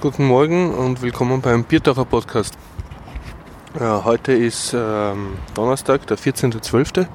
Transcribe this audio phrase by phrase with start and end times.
[0.00, 2.56] Guten Morgen und willkommen beim Biertaucher Podcast.
[3.80, 7.00] Ja, heute ist ähm, Donnerstag, der 14.12.
[7.00, 7.06] Äh,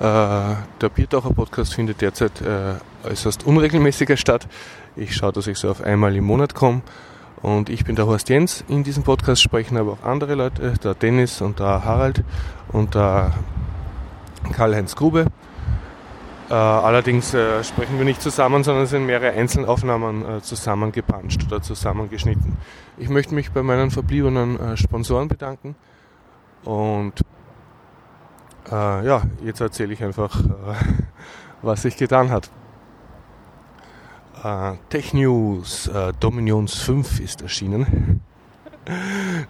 [0.00, 2.74] der Biertaucher Podcast findet derzeit äh,
[3.08, 4.48] äußerst unregelmäßiger statt.
[4.96, 6.82] Ich schaue, dass ich so auf einmal im Monat komme.
[7.42, 8.64] Und ich bin der Horst Jens.
[8.66, 12.24] In diesem Podcast sprechen aber auch andere Leute, der Dennis und der Harald
[12.72, 13.34] und der
[14.52, 15.26] Karl-Heinz Grube.
[16.48, 22.56] Äh, allerdings äh, sprechen wir nicht zusammen, sondern sind mehrere Einzelaufnahmen äh, zusammengepanscht oder zusammengeschnitten.
[22.98, 25.74] Ich möchte mich bei meinen verbliebenen Sponsoren bedanken
[26.64, 27.12] und
[28.68, 30.40] ja, jetzt erzähle ich einfach,
[31.62, 32.50] was sich getan hat.
[34.88, 35.88] Tech News
[36.18, 38.20] Dominions 5 ist erschienen.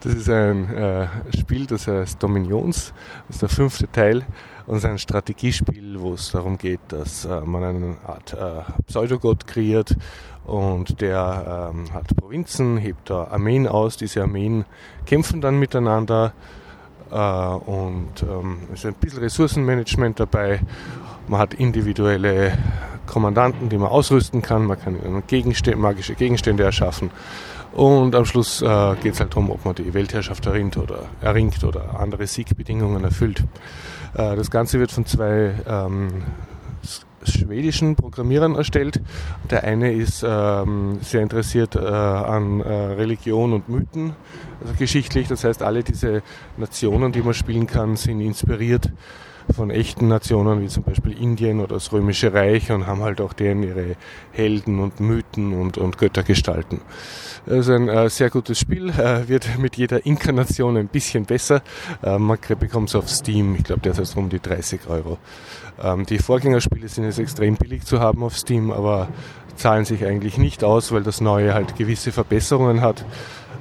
[0.00, 2.94] Das ist ein Spiel, das heißt Dominions.
[3.26, 4.24] Das ist der fünfte Teil
[4.66, 9.46] und ist ein Strategiespiel, wo es darum geht, dass äh, man eine Art äh, Pseudogott
[9.46, 9.96] kreiert
[10.44, 13.96] und der ähm, hat Provinzen, hebt da Armeen aus.
[13.96, 14.64] Diese Armeen
[15.04, 16.32] kämpfen dann miteinander
[17.10, 20.60] äh, und ähm, es ist ein bisschen Ressourcenmanagement dabei.
[21.28, 22.56] Man hat individuelle
[23.06, 24.66] Kommandanten, die man ausrüsten kann.
[24.66, 27.10] Man kann Gegenstände, magische Gegenstände erschaffen.
[27.72, 31.62] Und am Schluss äh, geht es halt darum, ob man die Weltherrschaft erringt oder, erringt
[31.62, 33.42] oder andere Siegbedingungen erfüllt.
[34.16, 36.08] Äh, das Ganze wird von zwei ähm,
[37.22, 39.00] schwedischen Programmierern erstellt.
[39.50, 44.14] Der eine ist ähm, sehr interessiert äh, an äh, Religion und Mythen,
[44.60, 45.28] also geschichtlich.
[45.28, 46.22] Das heißt, alle diese
[46.56, 48.90] Nationen, die man spielen kann, sind inspiriert
[49.54, 53.32] von echten Nationen wie zum Beispiel Indien oder das Römische Reich und haben halt auch
[53.32, 53.96] deren ihre
[54.32, 56.80] Helden und Mythen und, und Göttergestalten.
[57.48, 61.62] Also ein äh, sehr gutes Spiel, äh, wird mit jeder Inkarnation ein bisschen besser.
[62.02, 65.18] Äh, man bekommt es auf Steam, ich glaube derzeit um die 30 Euro.
[65.82, 69.08] Ähm, die Vorgängerspiele sind jetzt extrem billig zu haben auf Steam, aber
[69.54, 73.04] zahlen sich eigentlich nicht aus, weil das neue halt gewisse Verbesserungen hat.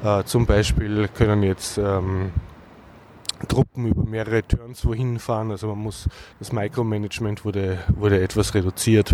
[0.03, 2.31] Äh, zum Beispiel können jetzt ähm,
[3.47, 5.51] Truppen über mehrere Turns wohin fahren.
[5.51, 6.07] Also man muss,
[6.39, 9.13] das Micromanagement wurde, wurde etwas reduziert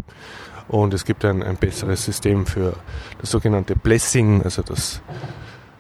[0.68, 2.78] und es gibt ein, ein besseres System für
[3.20, 5.02] das sogenannte Blessing, also das,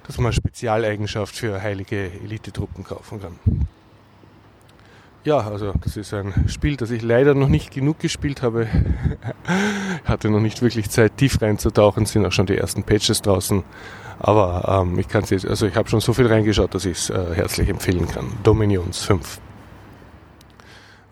[0.06, 3.40] dass man Spezialeigenschaft für heilige Elitetruppen kaufen kann.
[5.24, 8.68] Ja, also das ist ein Spiel, das ich leider noch nicht genug gespielt habe.
[10.04, 13.64] Hatte noch nicht wirklich Zeit, tief reinzutauchen, sind auch schon die ersten Patches draußen.
[14.24, 17.10] Aber ähm, ich kann es also ich habe schon so viel reingeschaut, dass ich es
[17.10, 18.28] äh, herzlich empfehlen kann.
[18.44, 19.40] Dominions 5.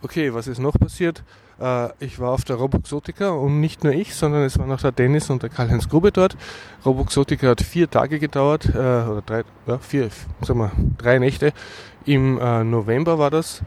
[0.03, 1.23] Okay, was ist noch passiert?
[1.59, 4.91] Äh, ich war auf der Roboxotica und nicht nur ich, sondern es waren auch der
[4.91, 6.37] Dennis und der Karl-Heinz Grube dort.
[6.85, 10.09] Roboxotica hat vier Tage gedauert, äh, oder drei, ja, vier,
[10.41, 11.51] sagen wir, drei Nächte.
[12.05, 13.61] Im äh, November war das.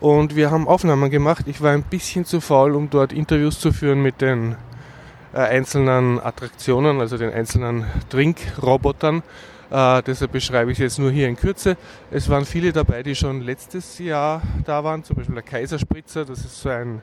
[0.00, 1.44] Und wir haben Aufnahmen gemacht.
[1.46, 4.56] Ich war ein bisschen zu faul, um dort Interviews zu führen mit den
[5.32, 9.22] einzelnen Attraktionen, also den einzelnen Trinkrobotern.
[9.70, 11.76] Äh, deshalb beschreibe ich es jetzt nur hier in Kürze.
[12.10, 16.38] Es waren viele dabei, die schon letztes Jahr da waren, zum Beispiel der Kaiserspritzer, das
[16.38, 17.02] ist so ein,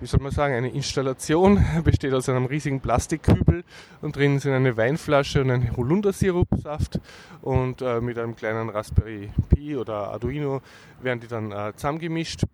[0.00, 3.64] wie soll man sagen, eine Installation, besteht aus einem riesigen Plastikkübel
[4.00, 7.00] und drin sind eine Weinflasche und ein Holundersirupsaft
[7.42, 10.60] und äh, mit einem kleinen Raspberry Pi oder Arduino
[11.02, 12.44] werden die dann äh, zusammengemischt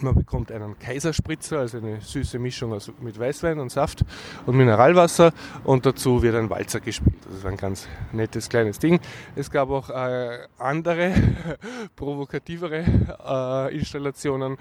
[0.00, 4.04] man bekommt einen Kaiserspritzer, also eine süße Mischung mit Weißwein und Saft
[4.46, 5.32] und Mineralwasser
[5.64, 7.16] und dazu wird ein Walzer gespielt.
[7.24, 9.00] Das ist ein ganz nettes kleines Ding.
[9.36, 11.14] Es gab auch äh, andere,
[11.96, 12.84] provokativere
[13.26, 14.56] äh, Installationen,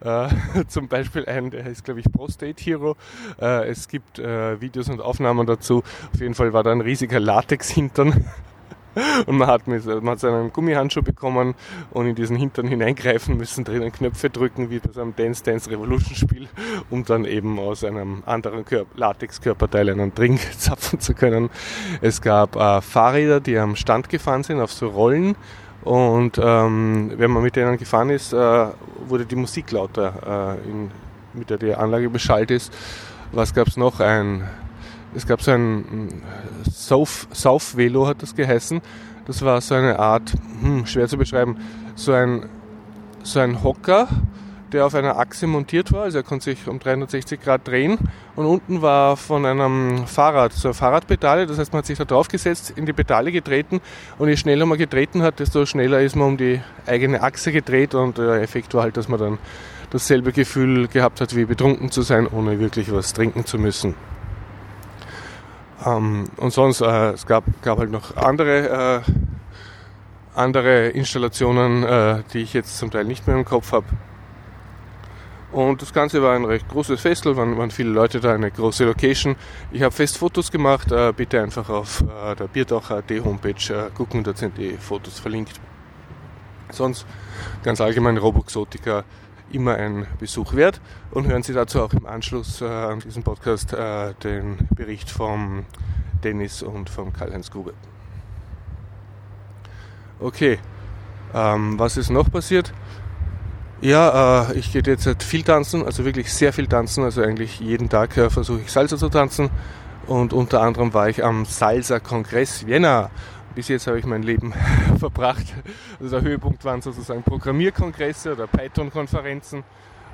[0.00, 0.28] äh,
[0.68, 2.96] zum Beispiel einen, der heißt glaube ich Prostate Hero.
[3.40, 5.82] Äh, es gibt äh, Videos und Aufnahmen dazu.
[6.12, 8.24] Auf jeden Fall war da ein riesiger Latex-Hintern
[9.26, 11.54] und man hat, mit, man hat so einen Gummihandschuh bekommen
[11.90, 16.14] und in diesen Hintern hineingreifen müssen, drinnen Knöpfe drücken, wie so einem Dance Dance Revolution
[16.14, 16.48] Spiel,
[16.90, 18.64] um dann eben aus einem anderen
[18.94, 21.50] Latex-Körperteil einen Drink zapfen zu können.
[22.00, 25.36] Es gab äh, Fahrräder, die am Stand gefahren sind, auf so Rollen.
[25.84, 28.66] Und ähm, wenn man mit denen gefahren ist, äh,
[29.08, 30.90] wurde die Musik lauter, äh, in,
[31.32, 32.72] mit der die Anlage beschallt ist.
[33.32, 33.98] Was gab es noch?
[33.98, 34.48] Ein
[35.14, 36.22] es gab so ein
[36.70, 38.80] South, South Velo hat das geheißen.
[39.26, 41.56] Das war so eine Art, hm, schwer zu beschreiben,
[41.94, 42.46] so ein,
[43.22, 44.08] so ein Hocker,
[44.72, 47.98] der auf einer Achse montiert war, also er konnte sich um 360 Grad drehen.
[48.34, 52.04] Und unten war von einem Fahrrad, so eine Fahrradpedale, das heißt man hat sich da
[52.04, 53.80] drauf gesetzt, in die Pedale getreten.
[54.18, 57.94] Und je schneller man getreten hat, desto schneller ist man um die eigene Achse gedreht.
[57.94, 59.38] Und der Effekt war halt, dass man dann
[59.90, 63.94] dasselbe Gefühl gehabt hat, wie betrunken zu sein, ohne wirklich was trinken zu müssen.
[65.84, 69.12] Ähm, und sonst, äh, es gab, gab halt noch andere, äh,
[70.34, 73.86] andere Installationen, äh, die ich jetzt zum Teil nicht mehr im Kopf habe.
[75.52, 78.84] Und das Ganze war ein recht großes Festival, waren, waren viele Leute da, eine große
[78.84, 79.36] Location.
[79.70, 84.24] Ich habe fest Fotos gemacht, äh, bitte einfach auf äh, der Biertaucher.at Homepage äh, gucken,
[84.24, 85.60] dort sind die Fotos verlinkt.
[86.70, 87.06] Sonst
[87.62, 89.04] ganz allgemein Roboxotica
[89.52, 93.72] immer ein Besuch wert und hören Sie dazu auch im Anschluss äh, an diesen Podcast
[93.72, 95.64] äh, den Bericht vom
[96.24, 97.74] Dennis und vom Karl-Heinz Grube.
[100.20, 100.58] Okay,
[101.34, 102.72] ähm, was ist noch passiert?
[103.80, 107.02] Ja, äh, ich gehe jetzt viel tanzen, also wirklich sehr viel tanzen.
[107.02, 109.50] Also eigentlich jeden Tag äh, versuche ich Salsa zu tanzen.
[110.06, 113.10] Und unter anderem war ich am Salsa-Kongress Vienna.
[113.54, 114.54] Bis jetzt habe ich mein Leben
[114.98, 115.54] verbracht.
[116.00, 119.64] Also der Höhepunkt waren sozusagen Programmierkongresse oder Python-Konferenzen.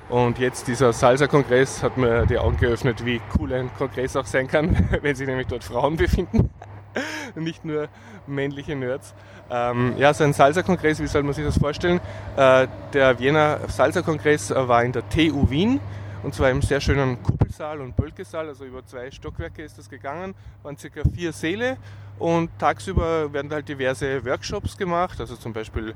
[0.09, 4.49] Und jetzt dieser Salsa-Kongress hat mir die Augen geöffnet, wie cool ein Kongress auch sein
[4.49, 6.51] kann, wenn sich nämlich dort Frauen befinden.
[7.35, 7.89] Nicht nur
[8.27, 9.15] männliche Nerds.
[9.51, 12.01] Ähm, ja, so ein Salsa-Kongress, wie soll man sich das vorstellen?
[12.37, 15.81] Äh, der Wiener Salsa-Kongress war in der TU Wien
[16.23, 20.35] und zwar im sehr schönen Kuppelsaal und Bölkesaal, also über zwei Stockwerke ist das gegangen,
[20.63, 21.77] waren circa vier Säle
[22.19, 25.95] und tagsüber werden halt diverse Workshops gemacht, also zum Beispiel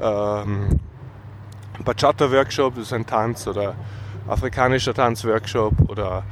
[0.00, 0.80] ähm,
[1.84, 3.74] Bachata-Workshop, das ist ein Tanz oder
[4.28, 6.24] afrikanischer Tanzworkshop oder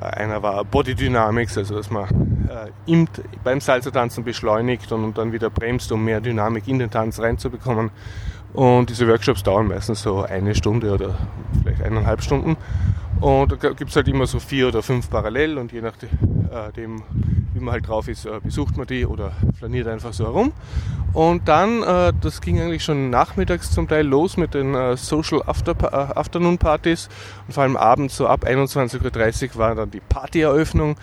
[0.00, 2.08] äh, einer war Body Dynamics, also dass man
[2.48, 3.08] äh, im,
[3.44, 7.90] beim Salsa-Tanzen beschleunigt und, und, dann wieder bremst, um mehr Dynamik in den Tanz reinzubekommen.
[8.52, 11.16] Und diese Workshops dauern meistens so eine Stunde oder
[11.62, 12.56] vielleicht eineinhalb Stunden.
[13.20, 16.08] Und da gibt es halt immer so vier oder fünf parallel und je nachdem,
[16.50, 16.98] äh,
[17.54, 20.52] wie man halt drauf ist, äh, besucht man die oder flaniert einfach so herum.
[21.12, 26.16] Und dann, äh, das ging eigentlich schon nachmittags zum Teil los mit den Social After
[26.16, 27.08] Afternoon Partys
[27.46, 30.96] und vor allem abends so ab 21.30 Uhr war dann die Partyeröffnung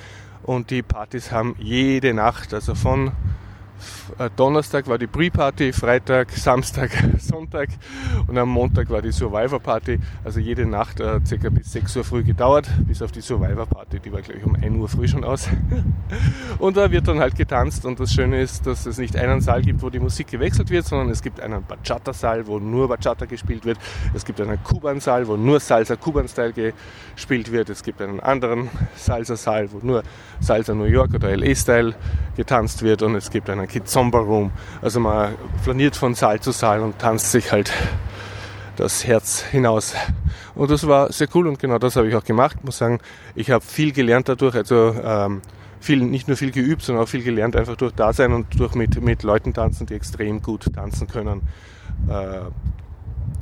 [0.43, 3.11] und die Partys haben jede Nacht, also von
[4.35, 7.69] Donnerstag war die Pre-Party, Freitag, Samstag, Sonntag
[8.27, 9.99] und am Montag war die Survivor-Party.
[10.23, 14.11] Also jede Nacht äh, circa bis 6 Uhr früh gedauert, bis auf die Survivor-Party, die
[14.11, 15.47] war gleich um 1 Uhr früh schon aus.
[16.59, 19.61] und da wird dann halt getanzt und das Schöne ist, dass es nicht einen Saal
[19.61, 23.65] gibt, wo die Musik gewechselt wird, sondern es gibt einen Bachata-Saal, wo nur Bachata gespielt
[23.65, 23.77] wird.
[24.13, 27.69] Es gibt einen Kuban-Saal, wo nur Salsa Kuban-Style gespielt wird.
[27.69, 30.03] Es gibt einen anderen Salsa-Saal, wo nur
[30.39, 31.95] Salsa New York oder LA-Style
[32.35, 34.51] getanzt wird und es gibt einen Kizomba Room.
[34.81, 37.71] Also man flaniert von Saal zu Saal und tanzt sich halt
[38.75, 39.93] das Herz hinaus.
[40.53, 42.57] Und das war sehr cool und genau das habe ich auch gemacht.
[42.59, 42.99] Ich muss sagen,
[43.35, 44.55] ich habe viel gelernt dadurch.
[44.55, 45.41] Also ähm,
[45.79, 49.01] viel, nicht nur viel geübt, sondern auch viel gelernt, einfach durch Dasein und durch mit,
[49.01, 51.41] mit Leuten tanzen, die extrem gut tanzen können.
[52.09, 52.39] Äh,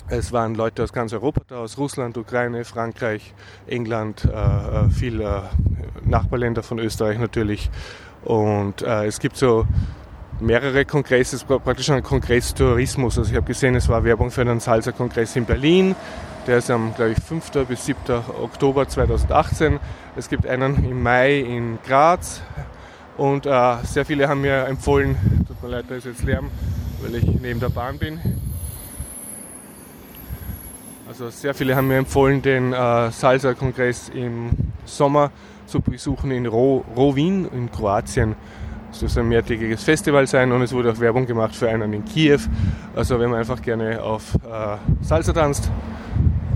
[0.10, 3.34] es waren Leute aus ganz Europa da, aus Russland, Ukraine, Frankreich,
[3.68, 7.70] England, äh, äh viele äh, Nachbarländer von Österreich natürlich.
[8.24, 9.66] Und äh, es gibt so
[10.40, 13.18] mehrere Kongresse, es war praktisch ein Kongresstourismus.
[13.18, 15.96] Also ich habe gesehen, es war Werbung für einen Salsa-Kongress in Berlin.
[16.48, 17.52] Der ist am, glaube ich, 5.
[17.68, 18.00] bis 7.
[18.42, 19.80] Oktober 2018.
[20.16, 22.42] Es gibt einen im Mai in Graz.
[23.18, 25.16] Und äh, sehr viele haben mir empfohlen,
[25.48, 26.50] tut mir leid, da ist jetzt Lärm,
[27.02, 28.20] weil ich neben der Bahn bin.
[31.08, 34.50] Also sehr viele haben mir empfohlen, den äh, Salsa-Kongress im
[34.86, 35.32] Sommer
[35.68, 38.36] zu besuchen in Ro Rowin in Kroatien.
[39.02, 42.06] Es soll ein mehrtägiges Festival sein und es wurde auch Werbung gemacht für einen in
[42.06, 42.40] Kiew.
[42.96, 45.72] Also wenn man einfach gerne auf äh, Salsa tanzt,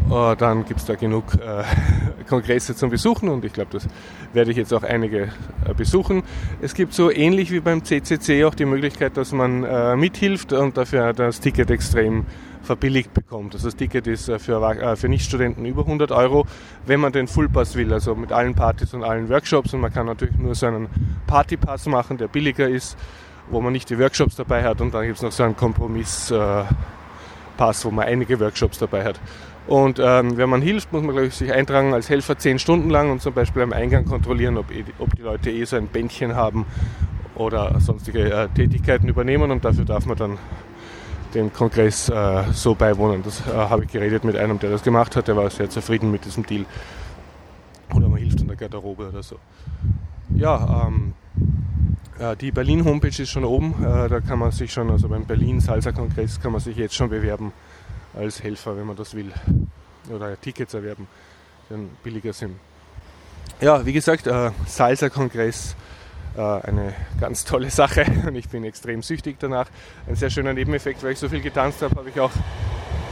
[0.10, 1.64] dann gibt es da genug äh,
[2.30, 3.88] Kongresse zum Besuchen und ich glaube, das
[4.34, 5.30] werde ich jetzt auch einige
[5.66, 6.24] äh, besuchen.
[6.62, 10.78] Es gibt so ähnlich wie beim CCC auch die Möglichkeit, dass man äh, mithilft und
[10.78, 12.26] dafür das Ticket extrem
[12.68, 13.56] verbilligt bekommt.
[13.56, 16.46] Also das Ticket ist äh, für, äh, für Nichtstudenten über 100 Euro,
[16.86, 19.74] wenn man den Fullpass will, also mit allen Partys und allen Workshops.
[19.74, 20.88] Und man kann natürlich nur so einen
[21.26, 22.98] Partypass machen, der billiger ist,
[23.50, 24.82] wo man nicht die Workshops dabei hat.
[24.82, 26.68] Und dann gibt es noch so einen Kompromisspass,
[27.84, 29.20] wo man einige Workshops dabei hat.
[29.68, 32.90] Und ähm, wenn man hilft, muss man glaube ich, sich eintragen als Helfer zehn Stunden
[32.90, 35.88] lang und zum Beispiel am Eingang kontrollieren, ob, eh, ob die Leute eh so ein
[35.88, 36.66] Bändchen haben
[37.36, 40.38] oder sonstige äh, Tätigkeiten übernehmen und dafür darf man dann
[41.34, 43.24] dem Kongress äh, so beiwohnen.
[43.24, 46.12] Das äh, habe ich geredet mit einem, der das gemacht hat, der war sehr zufrieden
[46.12, 46.66] mit diesem Deal.
[47.94, 49.36] Oder man hilft in der Garderobe oder so.
[50.34, 51.14] Ja, ähm,
[52.20, 53.76] äh, die Berlin-Homepage ist schon oben.
[53.84, 57.52] Äh, da kann man sich schon, also beim Berlin-Salsa-Kongress kann man sich jetzt schon bewerben
[58.18, 59.32] als Helfer, wenn man das will.
[60.10, 61.08] Oder Tickets erwerben,
[61.70, 62.56] die dann billiger sind.
[63.62, 65.76] Ja, wie gesagt, äh, Salsa-Kongress
[66.38, 69.68] äh, eine ganz tolle Sache und ich bin extrem süchtig danach.
[70.08, 72.32] Ein sehr schöner Nebeneffekt, weil ich so viel getanzt habe, habe ich auch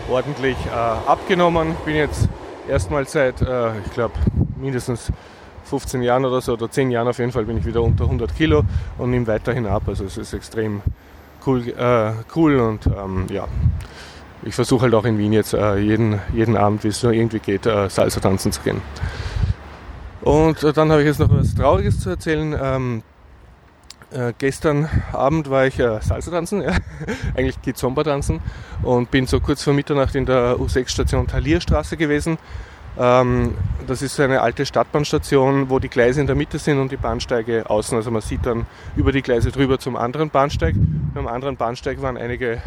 [0.10, 1.76] ordentlich äh, abgenommen.
[1.86, 2.30] Bin jetzt
[2.68, 4.14] erstmals seit, äh, ich glaube,
[4.58, 5.12] mindestens
[5.66, 8.36] 15 Jahren oder so, oder 10 Jahren auf jeden Fall, bin ich wieder unter 100
[8.36, 8.64] Kilo
[8.98, 9.84] und nehme weiterhin ab.
[9.88, 10.82] Also es ist extrem
[11.46, 13.48] cool, äh, cool und ähm, ja,
[14.46, 17.40] ich versuche halt auch in Wien jetzt äh, jeden, jeden Abend, wie es nur irgendwie
[17.40, 18.82] geht, äh, Salsa tanzen zu gehen.
[20.22, 22.56] Und äh, dann habe ich jetzt noch was Trauriges zu erzählen.
[22.62, 23.04] Ähm,
[24.12, 26.74] äh, gestern Abend war ich äh, Salsa tanzen, ja.
[27.36, 28.40] eigentlich Kizomba tanzen
[28.84, 32.38] und bin so kurz vor Mitternacht in der U6-Station Talierstraße gewesen.
[32.98, 33.56] Ähm,
[33.88, 37.70] das ist eine alte Stadtbahnstation, wo die Gleise in der Mitte sind und die Bahnsteige
[37.70, 37.98] außen.
[37.98, 40.76] Also man sieht dann über die Gleise drüber zum anderen Bahnsteig.
[41.16, 42.62] Am anderen Bahnsteig waren einige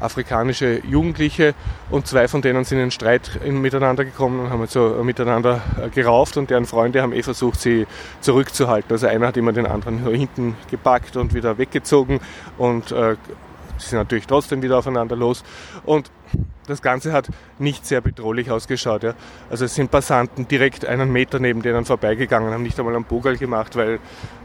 [0.00, 1.54] afrikanische Jugendliche
[1.90, 6.36] und zwei von denen sind in Streit miteinander gekommen und haben so miteinander äh, gerauft
[6.36, 7.86] und deren Freunde haben eh versucht, sie
[8.20, 8.90] zurückzuhalten.
[8.92, 12.20] Also einer hat immer den anderen hinten gepackt und wieder weggezogen
[12.58, 13.16] und äh,
[13.78, 15.42] sie sind natürlich trotzdem wieder aufeinander los
[15.84, 16.10] und
[16.66, 19.02] das Ganze hat nicht sehr bedrohlich ausgeschaut.
[19.02, 19.14] Ja.
[19.50, 23.36] Also es sind Passanten direkt einen Meter neben denen vorbeigegangen, haben nicht einmal einen Bogal
[23.36, 23.98] gemacht, weil,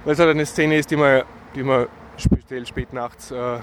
[0.03, 1.23] weil es halt eine Szene ist, die man,
[1.55, 1.87] die man
[2.17, 3.59] speziell spät nachts äh,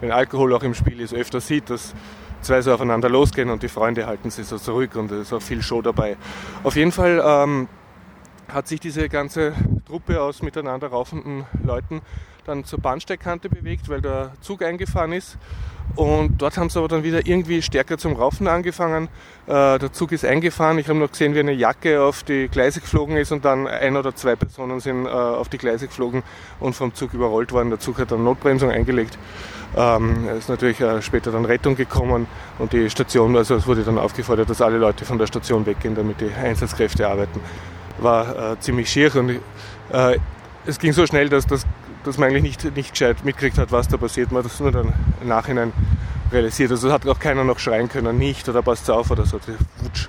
[0.00, 1.94] wenn Alkohol auch im Spiel ist, öfter sieht, dass
[2.42, 5.42] zwei so aufeinander losgehen und die Freunde halten sich so zurück und es ist auch
[5.42, 6.16] viel Show dabei.
[6.62, 7.68] Auf jeden Fall ähm,
[8.48, 9.52] hat sich diese ganze
[9.86, 12.00] Truppe aus miteinander raufenden Leuten
[12.46, 15.36] dann zur Bahnsteigkante bewegt, weil der Zug eingefahren ist.
[15.96, 19.08] Und dort haben sie aber dann wieder irgendwie stärker zum Raufen angefangen.
[19.46, 20.78] Äh, der Zug ist eingefahren.
[20.78, 23.96] Ich habe noch gesehen, wie eine Jacke auf die Gleise geflogen ist und dann ein
[23.96, 26.22] oder zwei Personen sind äh, auf die Gleise geflogen
[26.60, 27.70] und vom Zug überrollt worden.
[27.70, 29.18] Der Zug hat dann Notbremsung eingelegt.
[29.76, 32.26] Ähm, es ist natürlich äh, später dann Rettung gekommen
[32.58, 35.94] und die Station, also es wurde dann aufgefordert, dass alle Leute von der Station weggehen,
[35.94, 37.40] damit die Einsatzkräfte arbeiten.
[37.98, 39.40] War äh, ziemlich schier und
[39.92, 40.18] äh,
[40.66, 41.66] es ging so schnell, dass das
[42.04, 44.32] dass man eigentlich nicht, nicht gescheit mitgekriegt hat, was da passiert.
[44.32, 45.72] Man hat das nur dann im Nachhinein
[46.32, 46.70] realisiert.
[46.70, 49.38] Also hat auch keiner noch schreien können, nicht oder passt auf oder so.
[49.38, 50.08] Die, wutsch,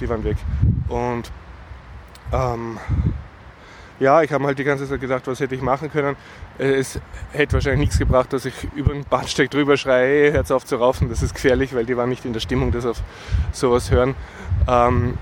[0.00, 0.36] die waren weg.
[0.88, 1.30] Und
[2.32, 2.78] ähm,
[4.00, 6.16] ja, ich habe halt die ganze Zeit gedacht, was hätte ich machen können.
[6.58, 7.00] Es
[7.32, 11.08] hätte wahrscheinlich nichts gebracht, dass ich über den Bahnsteig drüber schreie, hört auf zu raufen.
[11.08, 13.02] Das ist gefährlich, weil die waren nicht in der Stimmung, das auf
[13.52, 14.14] sowas hören.
[14.68, 15.18] Ähm,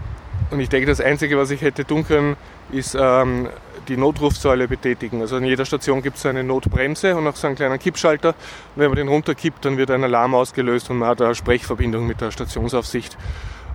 [0.51, 2.37] und ich denke, das Einzige, was ich hätte tun können,
[2.71, 3.49] ist ähm,
[3.89, 5.21] die Notrufsäule betätigen.
[5.21, 8.31] Also an jeder Station gibt es eine Notbremse und auch so einen kleinen Kippschalter.
[8.31, 8.37] Und
[8.77, 12.21] wenn man den runterkippt, dann wird ein Alarm ausgelöst und man hat eine Sprechverbindung mit
[12.21, 13.17] der Stationsaufsicht.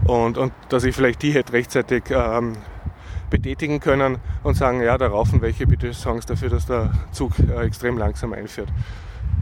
[0.06, 2.54] Und, und dass ich vielleicht die hätte rechtzeitig ähm,
[3.32, 7.40] betätigen können und sagen, ja, da raufen welche, bitte sorgen Sie dafür, dass der Zug
[7.40, 8.70] äh, extrem langsam einfährt.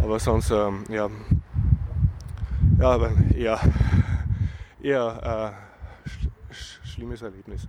[0.02, 1.10] Aber sonst, ähm, ja,
[2.80, 3.60] ja, aber eher,
[4.82, 5.54] eher
[6.06, 6.10] äh,
[6.54, 7.68] sch schlimmes Erlebnis.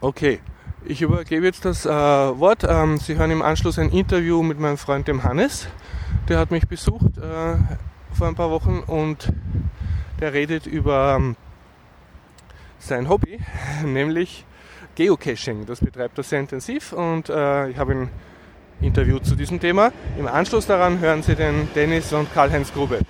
[0.00, 0.40] Okay,
[0.86, 2.64] ich übergebe jetzt das äh, Wort.
[2.66, 5.68] Ähm, Sie hören im Anschluss ein Interview mit meinem Freund dem Hannes.
[6.28, 7.56] Der hat mich besucht äh,
[8.12, 9.30] vor ein paar Wochen und
[10.20, 11.36] der redet über ähm,
[12.80, 13.38] sein Hobby,
[13.84, 14.44] nämlich
[14.94, 15.66] Geocaching.
[15.66, 18.08] Das betreibt er sehr intensiv und äh, ich habe ihn
[18.80, 19.92] interviewt zu diesem Thema.
[20.18, 23.00] Im Anschluss daran hören Sie den Dennis und Karl-Heinz Grube.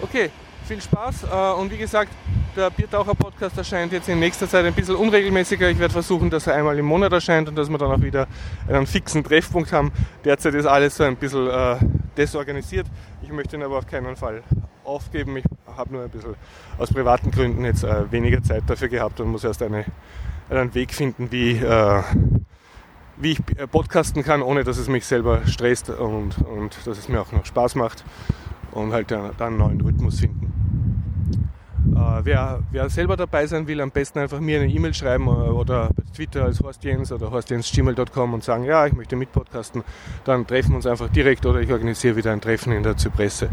[0.00, 0.30] Okay,
[0.66, 2.12] viel Spaß äh, und wie gesagt,
[2.54, 5.70] der Biertaucher-Podcast erscheint jetzt in nächster Zeit ein bisschen unregelmäßiger.
[5.70, 8.26] Ich werde versuchen, dass er einmal im Monat erscheint und dass wir dann auch wieder
[8.66, 9.92] einen fixen Treffpunkt haben.
[10.24, 11.76] Derzeit ist alles so ein bisschen äh,
[12.16, 12.86] desorganisiert.
[13.22, 14.42] Ich möchte ihn aber auf keinen Fall
[14.88, 15.36] aufgeben.
[15.36, 15.44] Ich
[15.76, 16.34] habe nur ein bisschen
[16.78, 19.84] aus privaten Gründen jetzt äh, weniger Zeit dafür gehabt und muss erst eine,
[20.50, 22.02] einen Weg finden, wie, äh,
[23.16, 27.08] wie ich äh, podcasten kann, ohne dass es mich selber stresst und, und dass es
[27.08, 28.04] mir auch noch Spaß macht
[28.72, 30.48] und halt dann einen neuen Rhythmus finden.
[31.94, 35.30] Äh, wer, wer, selber dabei sein will, am besten einfach mir eine E-Mail schreiben äh,
[35.30, 39.82] oder bei Twitter als Horst Jens oder horstjens.gmail.com und sagen, ja, ich möchte mitpodcasten.
[40.24, 43.48] Dann treffen wir uns einfach direkt oder ich organisiere wieder ein Treffen in der Zypresse.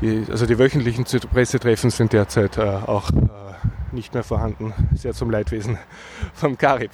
[0.00, 4.72] Die, also die wöchentlichen Zypresse-Treffen sind derzeit äh, auch äh, nicht mehr vorhanden.
[4.94, 5.78] Sehr zum Leidwesen
[6.34, 6.92] vom Karib.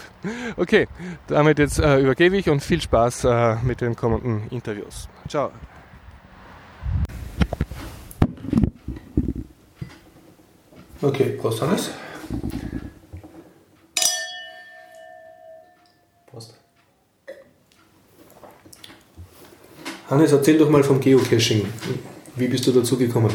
[0.57, 0.89] Okay,
[1.27, 5.09] damit jetzt äh, übergebe ich und viel Spaß äh, mit den kommenden Interviews.
[5.29, 5.51] Ciao.
[11.03, 11.91] Okay, Prost Hannes.
[16.31, 16.55] Prost.
[20.09, 21.67] Hannes, erzähl doch mal vom Geocaching.
[22.37, 23.31] Wie bist du dazu gekommen?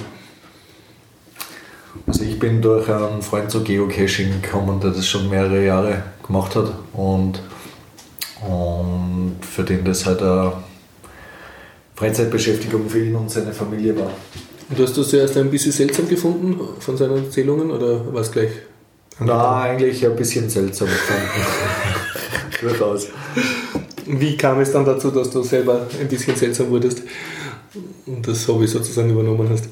[2.05, 6.55] Also ich bin durch einen Freund zu Geocaching gekommen, der das schon mehrere Jahre gemacht
[6.55, 7.41] hat und,
[8.45, 10.53] und für den das halt eine
[11.95, 14.11] Freizeitbeschäftigung für ihn und seine Familie war.
[14.69, 18.31] Und du hast das zuerst ein bisschen seltsam gefunden von seinen Erzählungen oder war es
[18.31, 18.51] gleich?
[19.19, 21.23] Na, eigentlich ein bisschen seltsam gefunden.
[22.61, 23.07] Durchaus.
[24.05, 27.01] Wie kam es dann dazu, dass du selber ein bisschen seltsam wurdest
[28.21, 29.69] das Hobby sozusagen übernommen hast?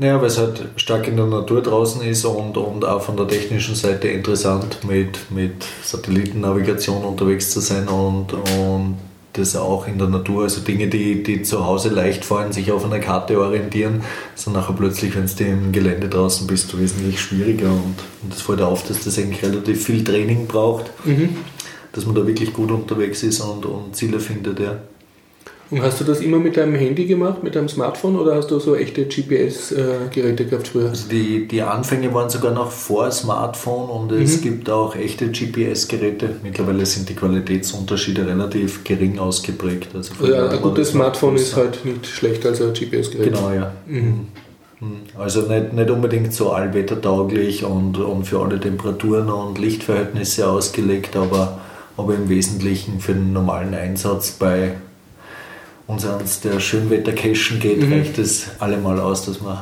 [0.00, 3.26] Naja, weil es halt stark in der Natur draußen ist und, und auch von der
[3.26, 8.96] technischen Seite interessant, mit, mit Satellitennavigation unterwegs zu sein und, und
[9.32, 10.44] das auch in der Natur.
[10.44, 14.02] Also Dinge, die, die zu Hause leicht fallen, sich auf einer Karte orientieren,
[14.36, 17.70] sind nachher plötzlich, wenn du im Gelände draußen bist, wesentlich schwieriger.
[17.70, 21.36] Und, und das fällt auf, dass das eigentlich relativ viel Training braucht, mhm.
[21.92, 24.60] dass man da wirklich gut unterwegs ist und, und Ziele findet.
[24.60, 24.78] Ja.
[25.70, 28.58] Und hast du das immer mit deinem Handy gemacht, mit deinem Smartphone oder hast du
[28.58, 30.88] so echte GPS-Geräte gehabt früher?
[30.88, 34.42] Also die, die Anfänge waren sogar noch vor Smartphone und es mhm.
[34.42, 36.36] gibt auch echte GPS-Geräte.
[36.42, 39.88] Mittlerweile sind die Qualitätsunterschiede relativ gering ausgeprägt.
[39.94, 43.34] Also ja, ein gutes Smartphone ist halt nicht schlechter als ein GPS-Gerät.
[43.34, 43.72] Genau, ja.
[43.86, 44.28] Mhm.
[44.80, 44.96] mhm.
[45.18, 51.60] Also nicht, nicht unbedingt so allwettertauglich und, und für alle Temperaturen und Lichtverhältnisse ausgelegt, aber,
[51.98, 54.76] aber im Wesentlichen für den normalen Einsatz bei
[55.88, 57.92] uns ans der Schönwetter-Cachen geht, mhm.
[57.92, 59.58] reicht es allemal aus, dass man,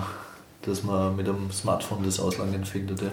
[0.62, 3.00] dass man mit einem Smartphone das Auslangen findet.
[3.00, 3.08] Ja.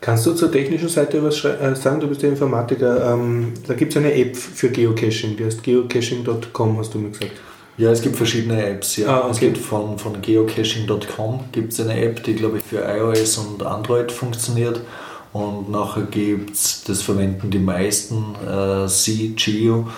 [0.00, 2.00] Kannst du zur technischen Seite was äh, sagen?
[2.00, 3.12] Du bist ja Informatiker.
[3.12, 7.32] Ähm, da gibt es eine App für Geocaching, die heißt geocaching.com, hast du mir gesagt.
[7.78, 8.96] Ja, es gibt verschiedene Apps.
[8.96, 9.08] Ja.
[9.08, 9.30] Ah, okay.
[9.30, 13.62] Es gibt von, von geocaching.com gibt es eine App, die glaube ich für iOS und
[13.62, 14.80] Android funktioniert.
[15.32, 19.88] Und nachher gibt es, das verwenden die meisten, äh, C-Geo.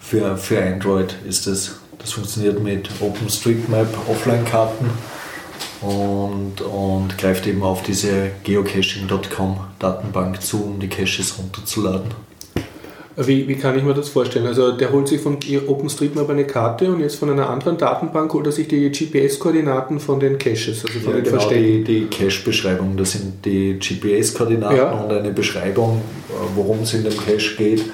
[0.00, 4.90] Für, für Android ist das das funktioniert mit OpenStreetMap Offline-Karten
[5.80, 12.28] und, und greift eben auf diese geocaching.com Datenbank zu, um die Caches runterzuladen.
[13.20, 14.46] Wie, wie kann ich mir das vorstellen?
[14.46, 18.46] Also der holt sich von OpenStreetMap eine Karte und jetzt von einer anderen Datenbank holt
[18.46, 21.84] er sich die GPS-Koordinaten von den Caches, also von ja, den genau, Verstecken.
[21.84, 24.90] Die, die Cache-Beschreibung, das sind die GPS-Koordinaten ja.
[24.92, 26.00] und eine Beschreibung,
[26.54, 27.86] worum es in dem Cache geht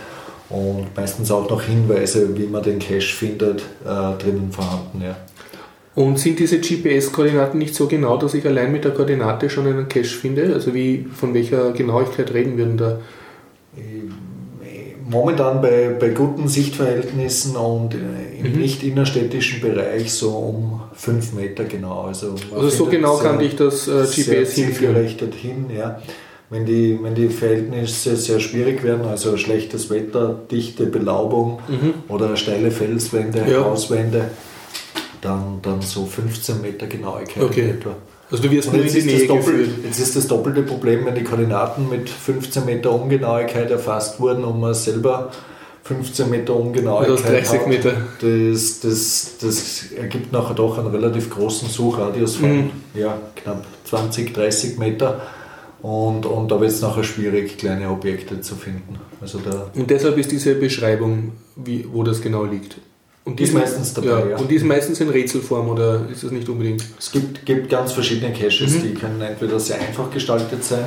[0.51, 5.03] und meistens auch noch Hinweise, wie man den Cache findet, äh, drinnen vorhanden.
[5.03, 5.17] Ja.
[5.95, 9.89] Und sind diese GPS-Koordinaten nicht so genau, dass ich allein mit der Koordinate schon einen
[9.89, 10.53] Cache finde?
[10.53, 12.99] Also wie, von welcher Genauigkeit reden wir denn da?
[15.09, 18.59] Momentan bei, bei guten Sichtverhältnissen und im mhm.
[18.59, 22.03] nicht innerstädtischen Bereich so um 5 Meter genau.
[22.03, 24.97] Also, also so genau kann ich das äh, GPS hinführen?
[25.07, 26.01] hin, ja
[26.55, 31.95] wenn die, wenn die Verhältnisse sehr schwierig werden, also schlechtes Wetter, dichte Belaubung mhm.
[32.07, 33.65] oder steile Felswände, ja.
[33.65, 34.31] Hauswände,
[35.21, 37.71] dann, dann so 15 Meter Genauigkeit okay.
[37.71, 37.97] etwa.
[38.31, 39.29] Also du wirst nur in die Nähe
[39.85, 44.61] Jetzt ist das doppelte Problem, wenn die Koordinaten mit 15 Meter Ungenauigkeit erfasst wurden und
[44.61, 45.33] man selber
[45.83, 47.93] 15 Meter Ungenauigkeit also 30 hat, Meter.
[48.21, 52.71] Das, das, das ergibt nachher doch einen relativ großen Suchradius von mhm.
[52.95, 55.21] ja, knapp 20, 30 Meter.
[55.85, 58.99] Und, und da wird es nachher schwierig, kleine Objekte zu finden.
[59.21, 62.77] Also da und deshalb ist diese Beschreibung, wie, wo das genau liegt.
[63.25, 64.09] Und die ist meistens dabei.
[64.09, 64.37] Ja, ja.
[64.39, 66.83] Und die ist meistens in Rätselform oder ist das nicht unbedingt?
[66.99, 68.83] Es gibt, gibt ganz verschiedene Caches, mhm.
[68.83, 70.87] die können entweder sehr einfach gestaltet sein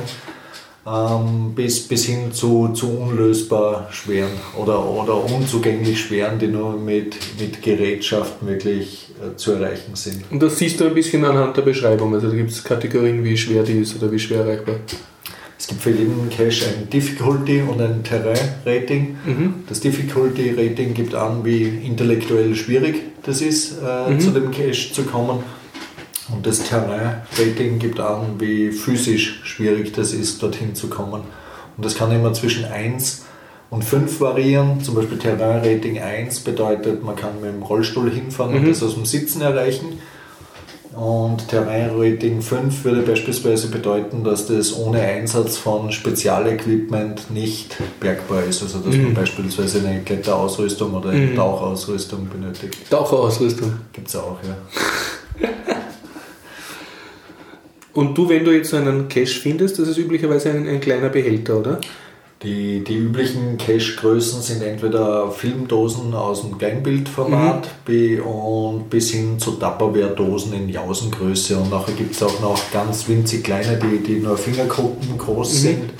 [0.88, 7.16] ähm, bis, bis hin zu, zu unlösbar schweren oder, oder unzugänglich schweren, die nur mit,
[7.38, 10.24] mit Gerätschaften wirklich äh, zu erreichen sind.
[10.30, 12.14] Und das siehst du ein bisschen anhand der Beschreibung.
[12.14, 14.76] Also da gibt es Kategorien, wie schwer die ist oder wie schwer erreichbar.
[15.58, 19.16] Es gibt für jeden Cache ein Difficulty und ein Terrain-Rating.
[19.26, 19.54] Mhm.
[19.68, 24.20] Das Difficulty-Rating gibt an, wie intellektuell schwierig das ist, äh, mhm.
[24.20, 25.42] zu dem Cache zu kommen.
[26.32, 31.22] Und das Terrain-Rating gibt an, wie physisch schwierig das ist, dorthin zu kommen.
[31.76, 33.24] Und das kann immer zwischen 1
[33.70, 34.82] und 5 variieren.
[34.82, 38.58] Zum Beispiel Terrain-Rating 1 bedeutet, man kann mit dem Rollstuhl hinfahren mhm.
[38.58, 39.98] und das aus dem Sitzen erreichen.
[40.94, 48.62] Und Terrain-Rating 5 würde beispielsweise bedeuten, dass das ohne Einsatz von Spezialequipment nicht bergbar ist.
[48.62, 49.04] Also dass mhm.
[49.04, 51.36] man beispielsweise eine Kletterausrüstung oder eine mhm.
[51.36, 52.90] Tauchausrüstung benötigt.
[52.90, 53.74] Tauchausrüstung?
[53.92, 55.48] Gibt es auch, ja.
[57.98, 61.08] Und du, wenn du jetzt so einen Cache findest, das ist üblicherweise ein, ein kleiner
[61.08, 61.80] Behälter, oder?
[62.44, 68.20] Die, die üblichen Cache-Größen sind entweder Filmdosen aus dem Kleinbildformat mhm.
[68.20, 71.58] und bis hin zu Tupperware-Dosen in Jausengröße.
[71.58, 75.56] Und nachher gibt es auch noch ganz winzig kleine, die, die nur Fingerkuppen groß mhm.
[75.56, 75.90] sind.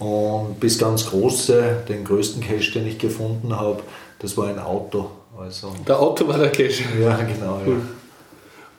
[0.00, 3.84] Und bis ganz große, den größten Cache, den ich gefunden habe,
[4.18, 5.10] das war ein Auto.
[5.38, 6.82] Also, der Auto war der Cache?
[7.00, 7.60] Ja, genau.
[7.64, 7.82] Cool.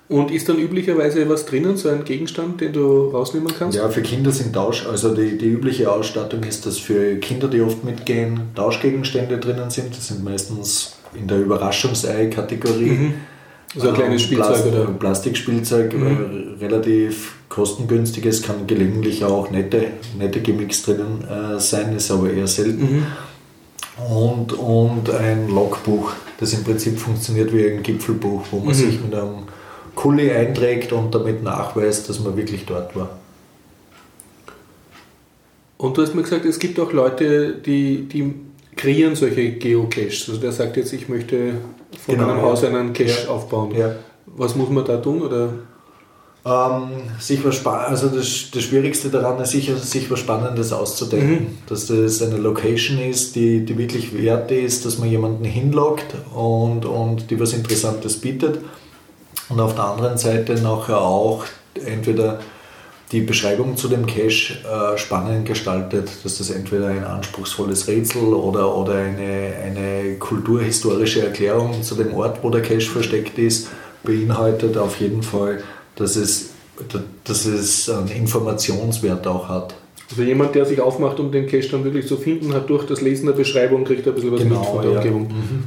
[0.09, 3.77] Und ist dann üblicherweise was drinnen, so ein Gegenstand, den du rausnehmen kannst?
[3.77, 7.61] Ja, für Kinder sind Tausch, also die, die übliche Ausstattung ist, dass für Kinder, die
[7.61, 9.95] oft mitgehen, Tauschgegenstände drinnen sind.
[9.95, 12.89] Das sind meistens in der Überraschungsei-Kategorie.
[12.89, 13.13] Mhm.
[13.75, 14.85] So ein kleines ähm, Spielzeug Plast oder?
[14.85, 16.55] Plastikspielzeug, mhm.
[16.61, 22.47] Äh, relativ kostengünstiges, kann gelegentlich auch nette, nette Gimmicks drinnen äh, sein, ist aber eher
[22.47, 22.81] selten.
[22.81, 23.05] Mhm.
[24.09, 28.73] Und, und ein Logbuch, das im Prinzip funktioniert wie ein Gipfelbuch, wo man mhm.
[28.73, 29.43] sich mit einem
[29.97, 33.09] Kuli einträgt und damit nachweist, dass man wirklich dort war.
[35.77, 38.33] Und du hast mir gesagt, es gibt auch Leute, die, die
[38.75, 40.29] kreieren solche Geocaches?
[40.29, 41.55] Also der sagt jetzt, ich möchte
[42.05, 43.29] von genau, meinem Haus einen Cache ja.
[43.29, 43.75] aufbauen.
[43.75, 43.95] Ja.
[44.27, 45.21] Was muss man da tun?
[45.21, 45.49] Oder?
[46.45, 51.31] Ähm, sich was also das, das Schwierigste daran ist sicher, sich was Spannendes auszudenken.
[51.31, 51.57] Mhm.
[51.67, 56.85] Dass das eine Location ist, die, die wirklich wert ist, dass man jemanden hinlockt und,
[56.85, 58.59] und die was Interessantes bietet.
[59.49, 61.45] Und auf der anderen Seite nachher auch
[61.85, 62.39] entweder
[63.11, 68.75] die Beschreibung zu dem Cache äh, spannend gestaltet, dass das entweder ein anspruchsvolles Rätsel oder,
[68.75, 73.69] oder eine, eine kulturhistorische Erklärung zu dem Ort, wo der Cache versteckt ist,
[74.03, 75.63] beinhaltet auf jeden Fall,
[75.95, 76.49] dass es,
[77.23, 79.75] dass es einen Informationswert auch hat.
[80.09, 83.01] Also jemand, der sich aufmacht, um den Cache dann wirklich zu finden, hat durch das
[83.01, 84.97] Lesen der Beschreibung kriegt ein bisschen was genau, mit von der ja.
[84.97, 85.27] Umgebung.
[85.27, 85.63] Mhm.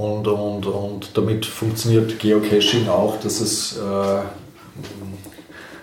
[0.00, 4.22] Und, und, und damit funktioniert Geocaching auch, dass es äh,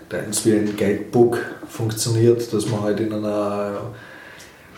[0.09, 1.37] teils wie ein Guidebook
[1.69, 3.91] funktioniert, dass man halt in einer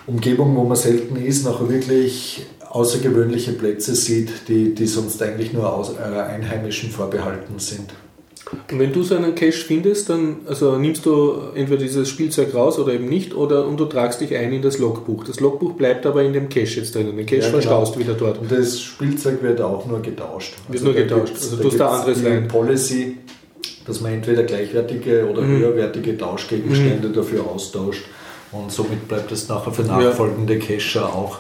[0.06, 5.72] Umgebung, wo man selten ist, nachher wirklich außergewöhnliche Plätze sieht, die, die sonst eigentlich nur
[5.74, 7.94] aus, äh, Einheimischen vorbehalten sind.
[8.72, 12.80] Und wenn du so einen Cache findest, dann also nimmst du entweder dieses Spielzeug raus
[12.80, 15.24] oder eben nicht, oder und du tragst dich ein in das Logbuch.
[15.24, 17.16] Das Logbuch bleibt aber in dem Cache jetzt drin.
[17.16, 18.06] Den Cache ja, verstaust genau.
[18.06, 18.40] wieder dort.
[18.40, 20.56] Und das Spielzeug wird auch nur getauscht.
[20.68, 21.34] Wird also nur getauscht.
[21.34, 22.48] Also du tust da anderes rein.
[22.48, 23.18] Policy,
[23.86, 25.60] dass man entweder gleichwertige oder mhm.
[25.60, 27.14] höherwertige Tauschgegenstände mhm.
[27.14, 28.06] dafür austauscht.
[28.52, 30.60] Und somit bleibt es nachher für nachfolgende ja.
[30.60, 31.38] Cacher auch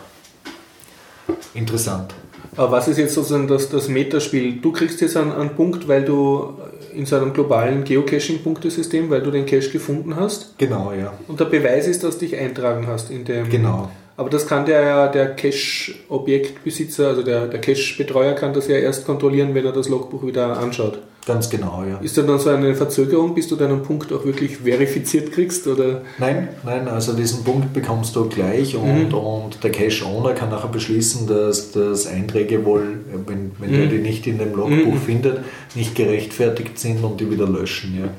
[1.56, 2.14] interessant.
[2.56, 4.60] Aber was ist jetzt sozusagen das, das Metaspiel?
[4.62, 6.54] Du kriegst jetzt einen, einen Punkt, weil du
[6.94, 10.58] in so einem globalen Geocaching-Punktesystem, weil du den Cache gefunden hast.
[10.58, 11.14] Genau, ja.
[11.28, 13.50] Und der Beweis ist, dass du dich eintragen hast in dem.
[13.50, 13.92] Genau.
[14.18, 19.56] Aber das kann der, der Cache-Objektbesitzer, also der, der Cache-Betreuer kann das ja erst kontrollieren,
[19.56, 21.00] wenn er das Logbuch wieder anschaut.
[21.30, 22.00] Ganz genau, ja.
[22.00, 25.68] Ist da dann so eine Verzögerung, bis du deinen Punkt auch wirklich verifiziert kriegst?
[25.68, 26.02] Oder?
[26.18, 29.14] Nein, nein, also diesen Punkt bekommst du gleich und, mhm.
[29.14, 33.80] und der Cache-Owner kann nachher beschließen, dass, dass Einträge wohl, wenn, wenn mhm.
[33.80, 35.02] er die nicht in dem Logbuch mhm.
[35.06, 35.42] findet,
[35.76, 37.96] nicht gerechtfertigt sind und die wieder löschen.
[38.02, 38.10] Ja.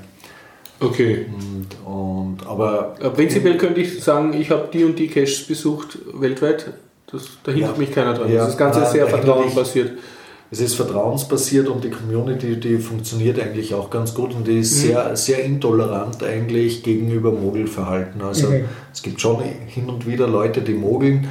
[0.87, 1.27] Okay.
[1.35, 6.75] Und, und, aber Prinzipiell könnte ich sagen, ich habe die und die Caches besucht weltweit.
[7.11, 8.33] Das, da hindert ja, mich keiner dran.
[8.33, 9.99] Ja, das Ganze ist sehr vertrauensbasiert.
[10.53, 14.77] Es ist vertrauensbasiert und die Community, die funktioniert eigentlich auch ganz gut und die ist
[14.77, 14.87] mhm.
[14.89, 18.21] sehr, sehr intolerant eigentlich gegenüber Mogelverhalten.
[18.21, 18.65] Also mhm.
[18.93, 21.29] es gibt schon hin und wieder Leute, die mogeln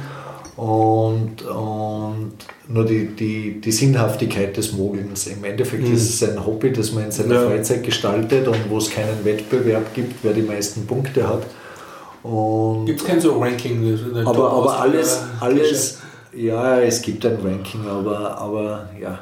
[0.56, 2.32] und, und
[2.68, 5.26] nur die, die, die Sinnhaftigkeit des Mogelns.
[5.26, 5.94] Im Endeffekt mhm.
[5.94, 7.46] ist es ein Hobby, das man in seiner ja.
[7.46, 11.42] Freizeit gestaltet und wo es keinen Wettbewerb gibt, wer die meisten Punkte hat.
[12.84, 13.98] Gibt es kein so Ranking?
[14.26, 15.98] Aber, aber alles, alles,
[16.34, 19.18] ja, es gibt ein Ranking, aber, aber ja.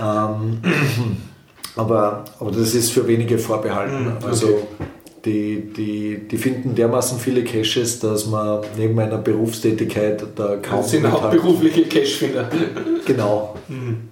[0.00, 0.58] Ähm,
[1.76, 4.12] aber, aber das ist für wenige vorbehalten.
[4.16, 4.26] Okay.
[4.26, 4.68] Also
[5.24, 10.80] die, die, die finden dermaßen viele Caches, dass man neben einer Berufstätigkeit da kaum.
[10.80, 12.48] Das sind hauptberufliche Cache-Finder.
[13.06, 13.56] Genau.
[13.68, 14.08] Mhm.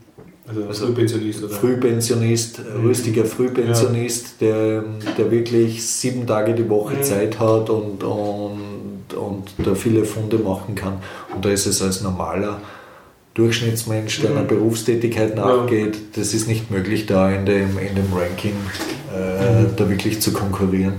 [0.46, 1.54] Also, also Frühpensionist, oder?
[1.54, 2.86] Frühpensionist, mhm.
[2.86, 4.48] rüstiger Frühpensionist, ja.
[4.48, 4.84] der,
[5.16, 7.02] der wirklich sieben Tage die Woche mhm.
[7.04, 8.79] Zeit hat und, und,
[9.14, 10.98] und da viele Funde machen kann.
[11.34, 12.60] Und da ist es als normaler
[13.34, 14.48] Durchschnittsmensch, der einer mhm.
[14.48, 18.54] Berufstätigkeit nachgeht, das ist nicht möglich, da in dem, in dem Ranking
[19.14, 19.68] äh, mhm.
[19.76, 20.94] da wirklich zu konkurrieren.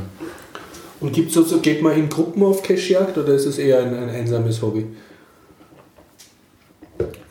[1.01, 4.09] Und gibt's also, geht man in Gruppen auf Cashjagd oder ist es eher ein, ein
[4.09, 4.85] einsames Hobby?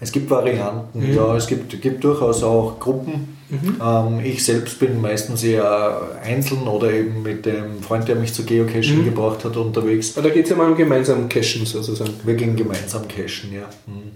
[0.00, 1.14] Es gibt Varianten, mhm.
[1.14, 3.36] ja, es gibt, gibt durchaus auch Gruppen.
[3.48, 3.80] Mhm.
[3.82, 8.44] Ähm, ich selbst bin meistens eher einzeln oder eben mit dem Freund, der mich zu
[8.44, 9.04] Geocaching mhm.
[9.06, 10.16] gebracht hat, unterwegs.
[10.16, 12.12] Aber da geht es ja mal um gemeinsam Cachen sozusagen.
[12.24, 13.68] Wir gehen gemeinsam cachen, ja.
[13.86, 14.12] Mhm.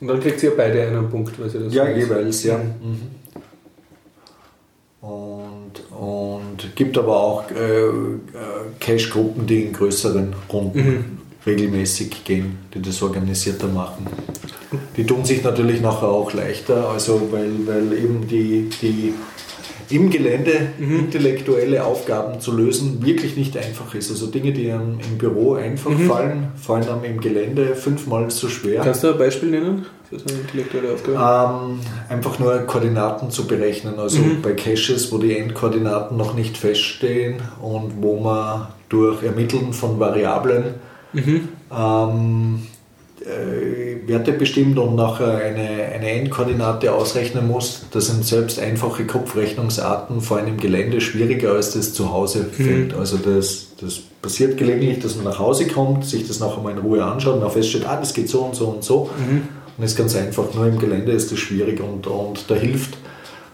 [0.00, 2.58] Und dann kriegt ihr beide einen Punkt, weil sie das Ja, jeweils, ja.
[2.58, 3.22] Mhm.
[5.00, 7.90] Und, und gibt aber auch äh, äh
[8.78, 11.21] Cache-Gruppen, die in größeren Runden mhm.
[11.46, 14.06] Regelmäßig gehen, die das organisierter machen.
[14.96, 19.14] Die tun sich natürlich nachher auch leichter, also weil, weil eben die, die
[19.90, 21.00] im Gelände mhm.
[21.00, 24.10] intellektuelle Aufgaben zu lösen wirklich nicht einfach ist.
[24.10, 26.08] Also Dinge, die einem im Büro einfach mhm.
[26.08, 28.82] fallen, fallen einem im Gelände fünfmal so schwer.
[28.82, 31.68] Kannst du ein Beispiel nennen für so eine intellektuelle Aufgabe?
[31.68, 33.98] Ähm, einfach nur Koordinaten zu berechnen.
[33.98, 34.42] Also mhm.
[34.42, 40.74] bei Caches, wo die Endkoordinaten noch nicht feststehen und wo man durch Ermitteln von Variablen
[41.12, 41.48] mhm.
[41.70, 42.62] ähm,
[43.20, 47.82] äh, Werte bestimmt und nachher eine, eine Endkoordinate ausrechnen muss.
[47.92, 52.64] Das sind selbst einfache Kopfrechnungsarten, vor allem im Gelände, schwieriger als das zu Hause mhm.
[52.64, 52.94] fällt.
[52.94, 56.78] Also das, das passiert gelegentlich, dass man nach Hause kommt, sich das nachher mal in
[56.78, 59.10] Ruhe anschaut und auch feststellt, ah, das geht so und so und so.
[59.18, 59.42] Mhm.
[59.76, 62.96] Und das ist ganz einfach, nur im Gelände ist das schwierig und, und da hilft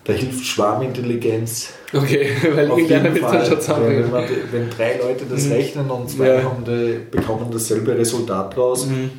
[0.08, 1.68] da hilft Schwarmintelligenz.
[1.92, 4.12] Okay, weil irgendeiner wird dann schon zusammenbringen.
[4.12, 5.52] Wenn, wenn drei Leute das mhm.
[5.52, 6.42] rechnen und zwei ja.
[6.42, 9.10] haben die, bekommen dasselbe Resultat raus, mhm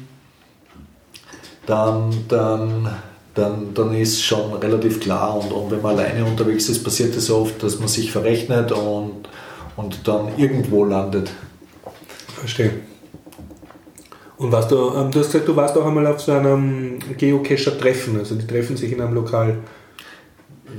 [1.70, 2.90] dann, dann,
[3.36, 5.38] dann, dann ist schon relativ klar.
[5.38, 9.30] Und, und wenn man alleine unterwegs ist, passiert es oft, dass man sich verrechnet und,
[9.76, 11.32] und dann irgendwo landet.
[12.40, 12.72] Verstehe.
[14.38, 18.18] Und warst du, ähm, du hast gesagt, du warst auch einmal auf so einem Geocacher-Treffen,
[18.18, 19.58] also die treffen sich in einem Lokal.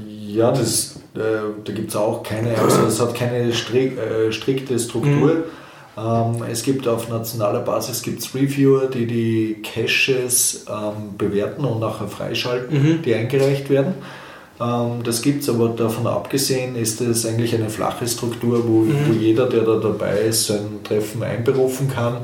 [0.08, 5.34] Ja, das, da gibt es auch keine, also es hat keine strik, äh, strikte Struktur.
[5.34, 5.42] Mhm.
[5.98, 12.08] Ähm, es gibt auf nationaler Basis gibt's Reviewer, die die Caches ähm, bewerten und nachher
[12.08, 13.02] freischalten, mhm.
[13.02, 13.94] die eingereicht werden.
[14.60, 18.94] Ähm, das gibt es, aber davon abgesehen ist es eigentlich eine flache Struktur, wo, mhm.
[19.08, 22.18] wo jeder, der da dabei ist, sein Treffen einberufen kann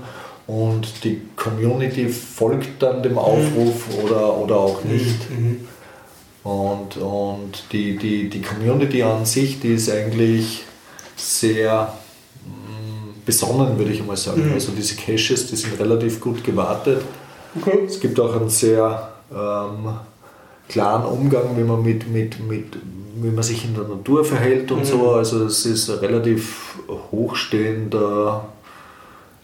[0.46, 4.04] und die Community folgt dann dem Aufruf mhm.
[4.04, 5.30] oder, oder auch nicht.
[5.30, 5.66] Mhm.
[6.46, 10.62] Und, und die, die, die Community an sich, die ist eigentlich
[11.16, 11.92] sehr
[12.44, 14.46] mm, besonnen, würde ich mal sagen.
[14.46, 14.52] Mhm.
[14.52, 17.02] Also diese Caches, die sind relativ gut gewartet.
[17.60, 17.80] Okay.
[17.84, 19.94] Es gibt auch einen sehr ähm,
[20.68, 22.76] klaren Umgang, wie man mit, mit, mit
[23.16, 24.84] wie man sich in der Natur verhält und mhm.
[24.84, 25.10] so.
[25.10, 26.78] Also es ist ein relativ
[27.10, 28.46] hochstehender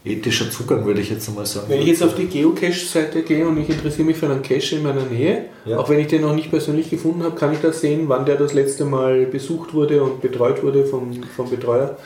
[0.04, 1.66] ethischer Zugang, würde ich jetzt einmal sagen.
[1.68, 4.82] Wenn ich jetzt auf die Geocache-Seite gehe und ich interessiere mich für einen Cache in
[4.82, 5.78] meiner Nähe, ja.
[5.78, 8.36] auch wenn ich den noch nicht persönlich gefunden habe, kann ich da sehen, wann der
[8.36, 11.96] das letzte Mal besucht wurde und betreut wurde vom, vom Betreuer?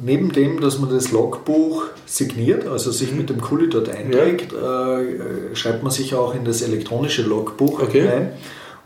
[0.00, 3.18] Neben dem, dass man das Logbuch signiert, also sich mhm.
[3.18, 5.00] mit dem Kuli dort einträgt, ja.
[5.00, 8.02] äh, schreibt man sich auch in das elektronische Logbuch okay.
[8.02, 8.32] hinein.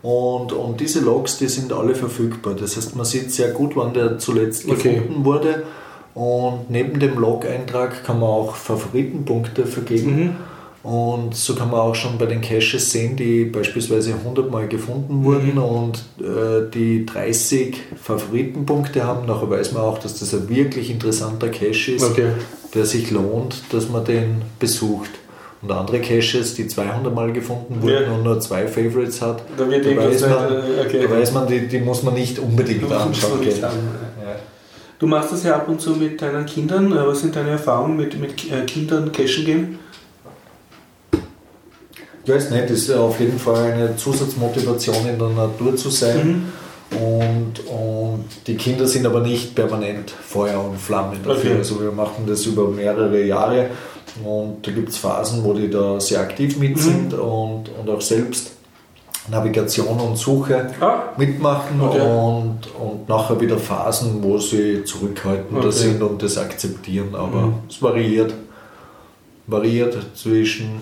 [0.01, 2.55] Und, und diese Logs, die sind alle verfügbar.
[2.55, 4.95] Das heißt, man sieht sehr gut, wann der zuletzt okay.
[4.95, 5.63] gefunden wurde
[6.15, 10.15] und neben dem Log-Eintrag kann man auch Favoritenpunkte vergeben.
[10.15, 10.35] Mhm.
[10.83, 15.23] Und so kann man auch schon bei den Caches sehen, die beispielsweise 100 Mal gefunden
[15.23, 15.63] wurden mhm.
[15.63, 19.25] und äh, die 30 Favoritenpunkte haben.
[19.25, 22.31] Nachher weiß man auch, dass das ein wirklich interessanter Cache ist, okay.
[22.73, 25.11] der sich lohnt, dass man den besucht.
[25.61, 28.11] Und andere Caches, die 200 Mal gefunden wurden ja.
[28.13, 31.07] und nur zwei Favorites hat, da, da weiß, man, äh, okay.
[31.07, 33.39] da weiß man, die, die muss man nicht unbedingt anschauen.
[35.03, 36.89] Du machst das ja ab und zu mit deinen Kindern.
[36.93, 39.79] Äh, was sind deine Erfahrungen mit, mit äh, Kindern cashen gehen?
[42.25, 46.45] Weiß nicht, das ist auf jeden Fall eine Zusatzmotivation in der Natur zu sein.
[46.89, 46.97] Mhm.
[46.97, 51.51] Und, und die Kinder sind aber nicht permanent Feuer und Flamme dafür.
[51.51, 51.57] Okay.
[51.57, 53.71] Also wir machen das über mehrere Jahre
[54.23, 56.79] und da gibt es Phasen, wo die da sehr aktiv mit mhm.
[56.79, 58.51] sind und, und auch selbst
[59.29, 61.13] Navigation und Suche ah.
[61.17, 62.01] mitmachen okay.
[62.01, 65.71] und, und nachher wieder Phasen, wo sie zurückhaltender okay.
[65.71, 67.15] sind und das akzeptieren.
[67.15, 67.53] Aber mhm.
[67.69, 68.33] es variiert.
[69.47, 70.81] Variiert zwischen,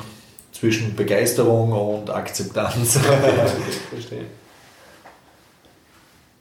[0.51, 2.99] zwischen Begeisterung und Akzeptanz.
[3.89, 4.25] Verstehe.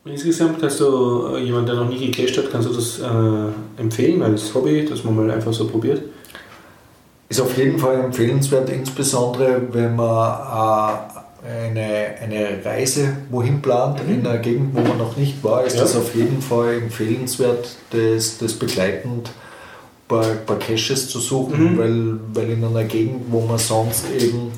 [0.04, 4.22] Insgesamt kannst du äh, jemand, der noch nie gecached hat, kannst du das äh, empfehlen
[4.22, 6.02] als Hobby, dass man mal einfach so probiert?
[7.28, 14.14] Ist auf jeden Fall empfehlenswert, insbesondere wenn man äh, eine, eine Reise wohin plant, mhm.
[14.14, 15.82] in einer Gegend, wo man noch nicht war, ist ja.
[15.82, 19.30] das auf jeden Fall empfehlenswert, das, das begleitend
[20.08, 21.78] bei, bei Caches zu suchen, mhm.
[21.78, 24.52] weil, weil in einer Gegend, wo man sonst eben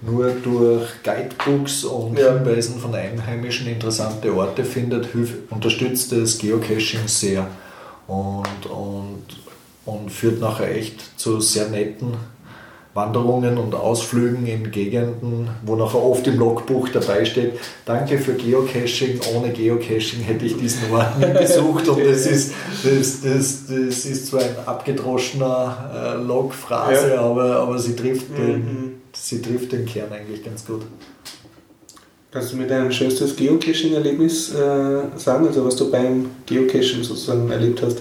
[0.00, 2.34] nur durch Guidebooks und ja.
[2.34, 5.08] Hinweisen von Einheimischen interessante Orte findet,
[5.50, 7.48] unterstützt das Geocaching sehr
[8.06, 9.24] und, und,
[9.86, 12.14] und führt nachher echt zu sehr netten
[12.94, 17.52] Wanderungen und Ausflügen in Gegenden, wo nachher oft im Logbuch dabei steht,
[17.84, 23.20] danke für Geocaching, ohne Geocaching hätte ich diesen Ort nie besucht und das ist, das,
[23.22, 27.20] das, das ist zwar ein abgedroschener äh, Logphrase, ja.
[27.20, 28.92] aber, aber sie, trifft den, mhm.
[29.12, 30.82] sie trifft den Kern eigentlich ganz gut.
[32.30, 37.80] Kannst du mir dein schönstes Geocaching-Erlebnis äh, sagen, also was du beim Geocaching sozusagen erlebt
[37.82, 37.98] hast?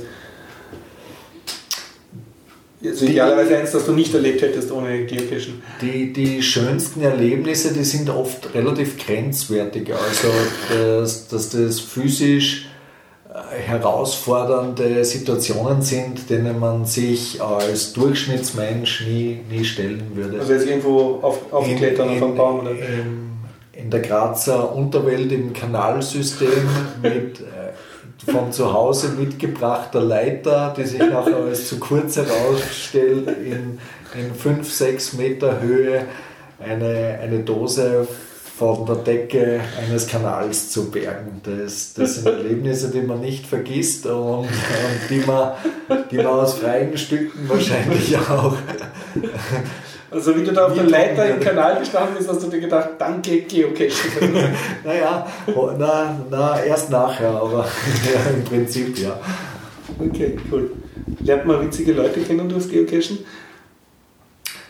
[2.83, 5.63] Also idealerweise eins, das du nicht erlebt hättest ohne Geocachen.
[5.81, 9.91] Die, die schönsten Erlebnisse, die sind oft relativ grenzwertig.
[9.91, 10.27] Also,
[11.01, 12.67] dass, dass das physisch
[13.37, 20.39] äh, herausfordernde Situationen sind, denen man sich als Durchschnittsmensch nie, nie stellen würde.
[20.39, 22.71] Also jetzt irgendwo auf, aufklettern auf einem Baum oder?
[22.71, 23.27] In,
[23.73, 26.47] in der Grazer Unterwelt im Kanalsystem
[27.01, 27.56] mit äh,
[28.25, 33.79] von zu Hause mitgebrachter Leiter, die sich nachher als zu kurz herausstellt, in,
[34.19, 36.05] in 5, 6 Meter Höhe
[36.59, 38.07] eine, eine Dose
[38.57, 41.41] von der Decke eines Kanals zu bergen.
[41.43, 44.49] Das, das sind Erlebnisse, die man nicht vergisst und, und
[45.09, 45.51] die, man,
[46.09, 48.55] die man aus freien Stücken wahrscheinlich auch
[50.09, 52.91] also wie du da auf der Leiter im Kanal gestanden bist, hast du dir gedacht,
[52.97, 53.91] danke Geocaching.
[54.83, 55.27] naja,
[55.77, 57.65] na, na, erst nachher, aber
[58.13, 59.19] ja, im Prinzip ja.
[59.99, 60.71] Okay, cool.
[61.21, 63.19] Lernt man witzige Leute kennen durchs Geocachen?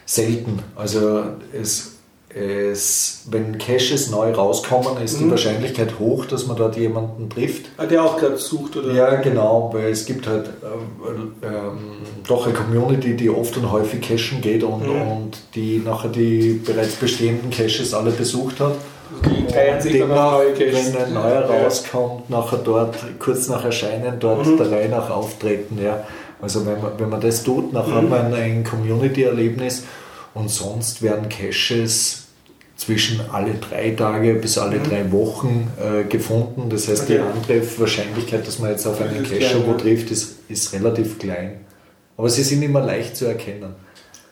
[0.06, 0.60] Selten.
[0.76, 1.97] Also es
[2.38, 5.32] es, wenn Caches neu rauskommen, ist die Mhm.
[5.32, 7.66] Wahrscheinlichkeit hoch, dass man dort jemanden trifft.
[7.78, 8.94] Ah, Der auch gerade sucht, oder?
[8.94, 11.78] Ja, genau, weil es gibt halt ähm, ähm,
[12.28, 15.02] doch eine Community, die oft und häufig cachen geht und, Mhm.
[15.12, 18.74] und die nachher die bereits bestehenden Caches alle besucht hat.
[19.26, 20.94] Die teilen sich dann neue Caches.
[20.94, 21.64] wenn ein neuer Ja.
[21.64, 24.58] rauskommt, nachher dort kurz nach Erscheinen dort Mhm.
[24.58, 25.80] der Reihe nach auftreten.
[25.84, 26.04] Ja.
[26.42, 29.84] Also wenn man, wenn man das tut, nachher hat man ein Community-Erlebnis
[30.36, 32.27] und sonst werden Caches
[32.78, 36.70] zwischen alle drei Tage bis alle drei Wochen äh, gefunden.
[36.70, 37.22] Das heißt, die Mhm.
[37.22, 37.32] Okay.
[37.38, 39.74] Antreffwahrscheinlichkeit, dass man jetzt auf einen wo ja.
[39.74, 41.62] trifft, ist, ist relativ klein.
[42.16, 43.76] Aber sie sind immer leicht zu erkennen.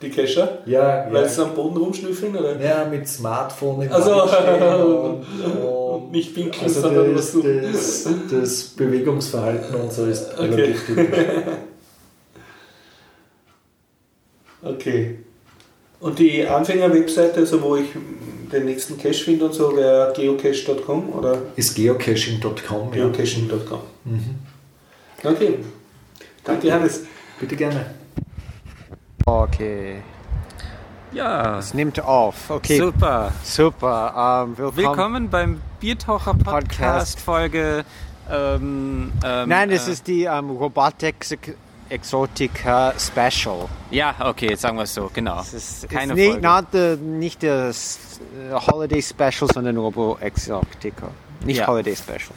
[0.01, 0.60] Die Cacher?
[0.65, 1.29] Ja, Weil ja.
[1.29, 2.60] sie am Boden rumschnüffeln, oder?
[2.62, 5.23] Ja, mit Smartphone im Also, und,
[5.65, 7.43] und nicht pinkeln, also sondern das, was
[8.03, 10.45] das, das Bewegungsverhalten und so ist Okay.
[10.47, 11.08] relativ typisch.
[14.62, 15.19] Okay.
[15.99, 17.86] Und die Anfänger-Webseite, also wo ich
[18.55, 22.93] den nächsten Cache finde und so, wäre geocache.com oder Ist geocaching.com.
[22.93, 23.07] Ja.
[23.07, 23.79] geocaching.com.
[24.05, 24.35] Mhm.
[25.23, 25.59] Okay.
[26.43, 27.05] Danke, Hannes.
[27.39, 27.85] Bitte gerne.
[29.25, 30.03] Okay,
[31.11, 32.49] Ja, es nimmt auf.
[32.49, 33.31] Okay, super.
[33.43, 34.43] super.
[34.45, 34.77] Ähm, willkommen.
[34.77, 37.19] Willkommen beim Biertaucher Podcast Podcast.
[37.19, 37.85] Folge.
[38.29, 41.35] Ähm, ähm, Nein, das äh, ist die ähm, Robotics
[41.89, 43.67] Exotica Special.
[43.91, 45.37] Ja, okay, sagen wir es so, genau.
[45.37, 46.47] Das ist Keine it's nicht, Folge.
[46.47, 48.19] not the, nicht das
[48.49, 51.09] äh, Holiday Special, sondern Robo Exotica.
[51.43, 51.67] Nicht Ja.
[51.67, 52.31] Holiday Special.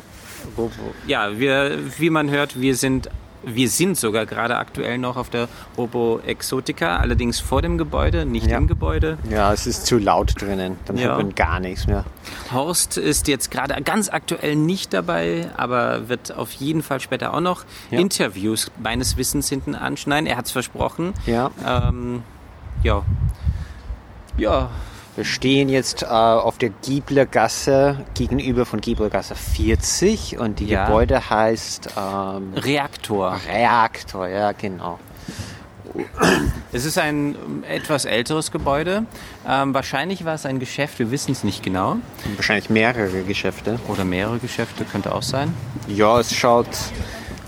[0.56, 0.72] Robo.
[1.06, 3.08] Ja, wir, wie man hört, wir sind,
[3.44, 8.46] wir sind sogar gerade aktuell noch auf der Robo Exotica, allerdings vor dem Gebäude, nicht
[8.48, 8.59] Ja.
[8.59, 9.18] im Gebäude.
[9.31, 10.77] Ja, es ist zu laut drinnen.
[10.87, 11.09] Dann Ja.
[11.09, 12.05] hört man gar nichts mehr.
[12.53, 17.40] Horst ist jetzt gerade ganz aktuell nicht dabei, aber wird auf jeden Fall später auch
[17.40, 17.98] noch Ja.
[18.01, 20.27] Interviews meines Wissens hinten anschneiden.
[20.27, 21.14] Er hat es versprochen.
[21.27, 21.51] Ja.
[21.66, 22.22] Ähm,
[22.83, 23.03] ja.
[24.37, 24.70] Ja,
[25.18, 30.87] Wir stehen jetzt äh, auf der Gieblergasse gegenüber von Gieblergasse 40 und die Ja.
[30.87, 33.37] Gebäude heißt ähm, Reaktor.
[33.52, 35.00] Reaktor, ja genau.
[36.70, 39.07] Es ist ein ähm, etwas älteres Gebäude.
[39.44, 41.96] Ähm, wahrscheinlich war es ein Geschäft, wir wissen es nicht genau.
[42.37, 43.81] Wahrscheinlich mehrere Geschäfte.
[43.88, 45.52] Oder mehrere Geschäfte, könnte auch sein.
[45.88, 46.68] Ja, es schaut,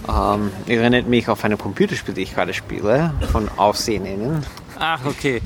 [0.08, 4.44] ähm, erinnert mich auf ein Computerspiel, das ich gerade spiele, von Aussehen innen.
[4.80, 5.42] Ach, okay.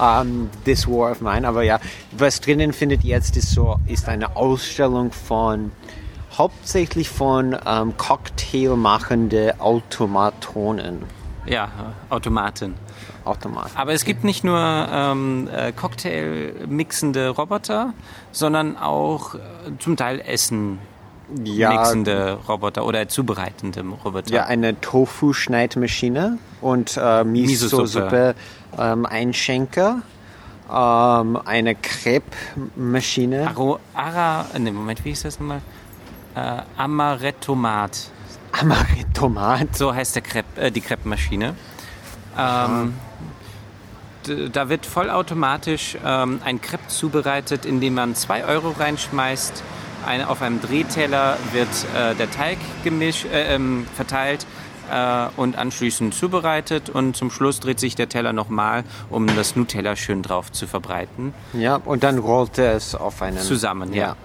[0.00, 1.80] Ähm, This War of Mine, aber ja,
[2.12, 5.72] was drinnen findet jetzt ist so, ist eine Ausstellung von,
[6.32, 11.02] hauptsächlich von ähm, Cocktailmachende Automatonen.
[11.46, 11.68] Ja,
[12.10, 12.74] Automaten.
[13.24, 13.76] Automaten.
[13.76, 17.92] Aber es gibt nicht nur ähm, äh, Cocktail-mixende Roboter,
[18.32, 19.38] sondern auch äh,
[19.78, 20.78] zum Teil Essen
[21.42, 24.32] Ja, mixende Roboter oder zubereitende Roboter.
[24.32, 28.34] ja, eine Tofu-Schneidmaschine und äh, Miso-Suppe.
[28.76, 30.02] Ähm, Einschenker,
[30.70, 33.54] ähm, eine Crepe-Maschine.
[33.94, 35.60] Ara, ne, Moment, wie hieß das nochmal?
[36.34, 38.10] Äh, Amaretomat.
[38.60, 39.76] Amarettomat.
[39.76, 41.54] So heißt der Crepe, äh, die Crepe-Maschine.
[42.38, 42.94] Ähm,
[44.52, 49.62] da wird vollautomatisch ähm, ein Crepe zubereitet, indem man 2 Euro reinschmeißt.
[50.06, 54.46] Eine, auf einem Drehteller wird äh, der Teig gemisch, äh, ähm, verteilt
[54.90, 56.90] äh, und anschließend zubereitet.
[56.90, 61.34] Und zum Schluss dreht sich der Teller nochmal, um das Nutella schön drauf zu verbreiten.
[61.52, 63.38] Ja, und dann rollte es auf einen...
[63.38, 64.16] Zusammen, ja.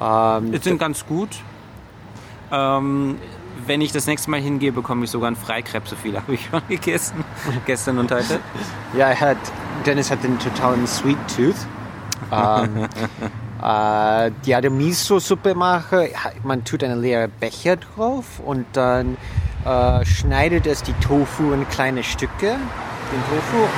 [0.00, 1.30] Ähm, Die sind ganz gut.
[2.52, 3.18] Ähm,
[3.66, 5.88] wenn ich das nächste Mal hingehe, bekomme ich sogar einen Freikrepp.
[5.88, 7.24] So viel habe ich schon gegessen.
[7.66, 8.40] Gestern und heute.
[8.96, 9.38] Ja, er hat,
[9.86, 11.54] Dennis hat den totalen Sweet Tooth.
[12.32, 12.88] ähm,
[13.64, 16.10] äh, ja, der Miso-Suppe mache,
[16.42, 19.16] man tut einen leeren Becher drauf und dann
[19.64, 22.58] äh, schneidet es die Tofu in kleine Stücke.
[23.10, 23.68] Den Tofu.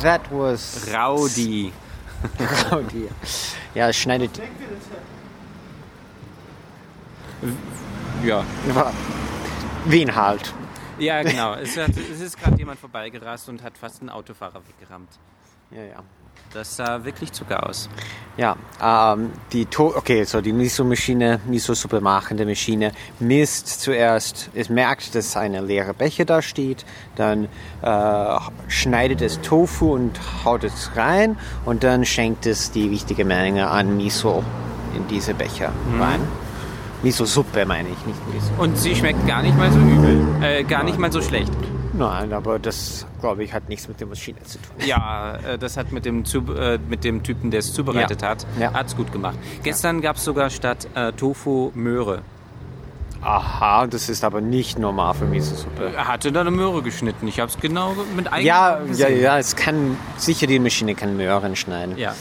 [0.00, 1.72] That was Raudi.
[2.70, 3.08] Rowdy.
[3.74, 4.40] Ja, es schneidet.
[8.24, 8.44] Ja.
[9.84, 10.54] Wen halt.
[10.98, 11.54] Ja, genau.
[11.54, 15.10] Es, hat, es ist gerade jemand vorbeigerast und hat fast einen Autofahrer weggerammt.
[15.70, 16.02] Ja, ja.
[16.52, 17.88] Das sah wirklich Zucker aus.
[18.36, 25.14] Ja, ähm, die to okay, so die Miso-Maschine, Miso-Suppe machende Maschine misst zuerst, es merkt,
[25.14, 26.84] dass eine leere Becher da steht,
[27.16, 27.48] dann
[27.82, 33.68] äh, schneidet es Tofu und haut es rein und dann schenkt es die richtige Menge
[33.68, 34.44] an Miso
[34.94, 36.20] in diese Becher rein.
[37.02, 38.50] Miso-Suppe meine ich, nicht Miso.
[38.58, 40.26] Und sie schmeckt gar nicht mal so übel.
[40.42, 41.52] Äh, gar nicht mal so schlecht.
[41.98, 44.86] Nein, aber das, glaube ich, hat nichts mit der Maschine zu tun.
[44.86, 46.24] Ja, äh, das hat mit dem,
[46.58, 48.28] äh, mit dem Typen, der es zubereitet Ja.
[48.28, 48.72] hat, Ja.
[48.74, 49.38] hat's gut gemacht.
[49.62, 52.22] Gestern gab es sogar statt äh, Tofu Möhre.
[53.22, 55.92] Aha, das ist aber nicht normal für Miso-Suppe.
[55.96, 57.26] Er hatte da eine Möhre geschnitten.
[57.26, 61.16] Ich habe es genau mit eigenen Ja, ja, ja, es kann, sicher die Maschine kann
[61.16, 61.96] Möhren schneiden.
[61.96, 62.14] Ja.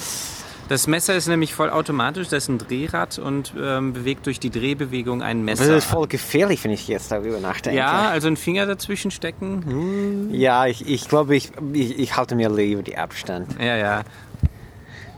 [0.68, 5.22] Das Messer ist nämlich vollautomatisch, das ist ein Drehrad und ähm, bewegt durch die Drehbewegung
[5.22, 5.78] ein Das Messer.
[5.78, 7.78] ist voll gefährlich, wenn ich jetzt darüber nachdenke.
[7.78, 9.64] ja, also einen Finger dazwischen stecken.
[9.66, 10.34] Hm.
[10.34, 13.56] Ja, ich, ich glaube, ich, ich, ich halte mir lieber die Abstand.
[13.60, 14.04] Ja, ja.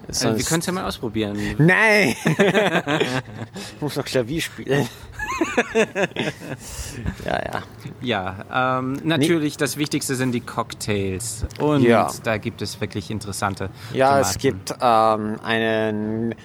[0.08, 1.38] Also, wir Sonst- können es ja mal ausprobieren.
[1.58, 2.16] Nein!
[2.26, 4.88] ich muss noch Klavier spielen.
[7.26, 7.64] ja, ja.
[8.02, 11.46] Ja, ähm, natürlich, das Wichtigste sind die Cocktails.
[11.60, 12.10] Und Ja.
[12.24, 14.40] da gibt es wirklich interessante Ja, es Tomaten.
[14.40, 16.36] gibt ähm, eine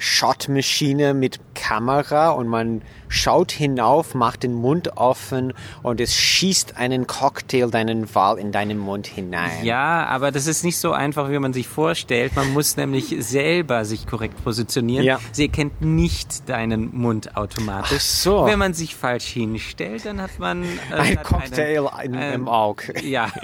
[0.00, 7.06] Shotmaschine mit Kamera und man schaut hinauf, macht den Mund offen und es schießt einen
[7.06, 9.64] Cocktail deinen Wahl in deinen Mund hinein.
[9.64, 12.34] Ja, aber das ist nicht so einfach, wie man sich vorstellt.
[12.36, 15.04] Man muss nämlich selber sich korrekt positionieren.
[15.04, 15.18] Ja.
[15.32, 17.96] Sie erkennt nicht deinen Mund automatisch.
[17.96, 18.46] Ach so.
[18.46, 22.94] Wenn man sich falsch hinstellt, dann hat man äh, Ein Cocktail in, ähm, im Auge.
[23.04, 23.30] Ja,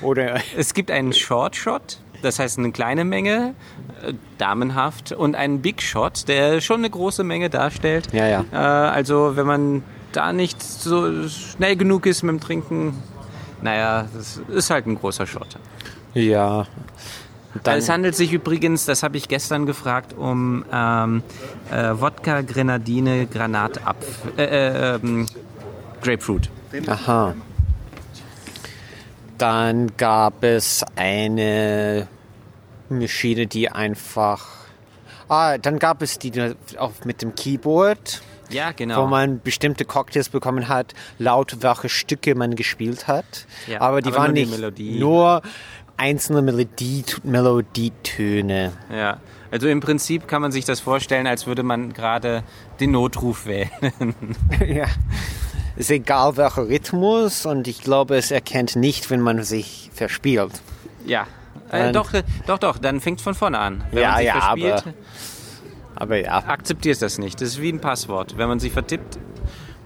[0.00, 3.54] Oder es gibt einen Short Shot, das heißt eine kleine Menge,
[4.02, 8.12] äh, damenhaft, und einen Big Shot, der schon eine große Menge darstellt.
[8.12, 8.44] Ja, ja.
[8.52, 12.94] Äh, also wenn man da nicht so schnell genug ist mit dem Trinken,
[13.62, 15.58] naja, das ist halt ein großer Shot.
[16.14, 16.66] ja.
[17.64, 21.22] Dann, es handelt sich übrigens, das habe ich gestern gefragt, um ähm,
[21.72, 25.26] äh, Wodka, Grenadine, Granatapfel, äh, äh, ähm,
[26.00, 26.48] Grapefruit.
[26.86, 27.34] aha.
[29.40, 32.06] Dann gab es eine
[32.90, 34.46] Maschine, die einfach.
[35.30, 38.20] Ah, dann gab es die auch mit dem Keyboard.
[38.50, 39.04] Ja, genau.
[39.04, 43.46] wo man bestimmte Cocktails bekommen hat, laut welche Stücke man gespielt hat.
[43.66, 44.98] Ja, aber die aber waren nur die nicht Melodie.
[44.98, 45.42] nur
[45.96, 48.72] einzelne Melodie, Melodietöne.
[48.92, 49.20] Ja,
[49.50, 52.42] also im Prinzip kann man sich das vorstellen, als würde man gerade
[52.80, 53.70] den Notruf wählen.
[54.66, 54.86] ja.
[55.80, 60.52] Ist egal welcher Rhythmus und ich glaube, es erkennt nicht, wenn man sich verspielt.
[61.06, 61.26] ja.
[61.72, 63.84] Äh, doch, äh, doch, doch, dann fängt von vorne an.
[63.92, 64.94] Wenn Ja, man sich ja, verspielt, aber-
[65.94, 67.40] Aber ja, akzeptierst das nicht.
[67.40, 68.36] Das ist wie ein Passwort.
[68.36, 69.18] Wenn man sich vertippt,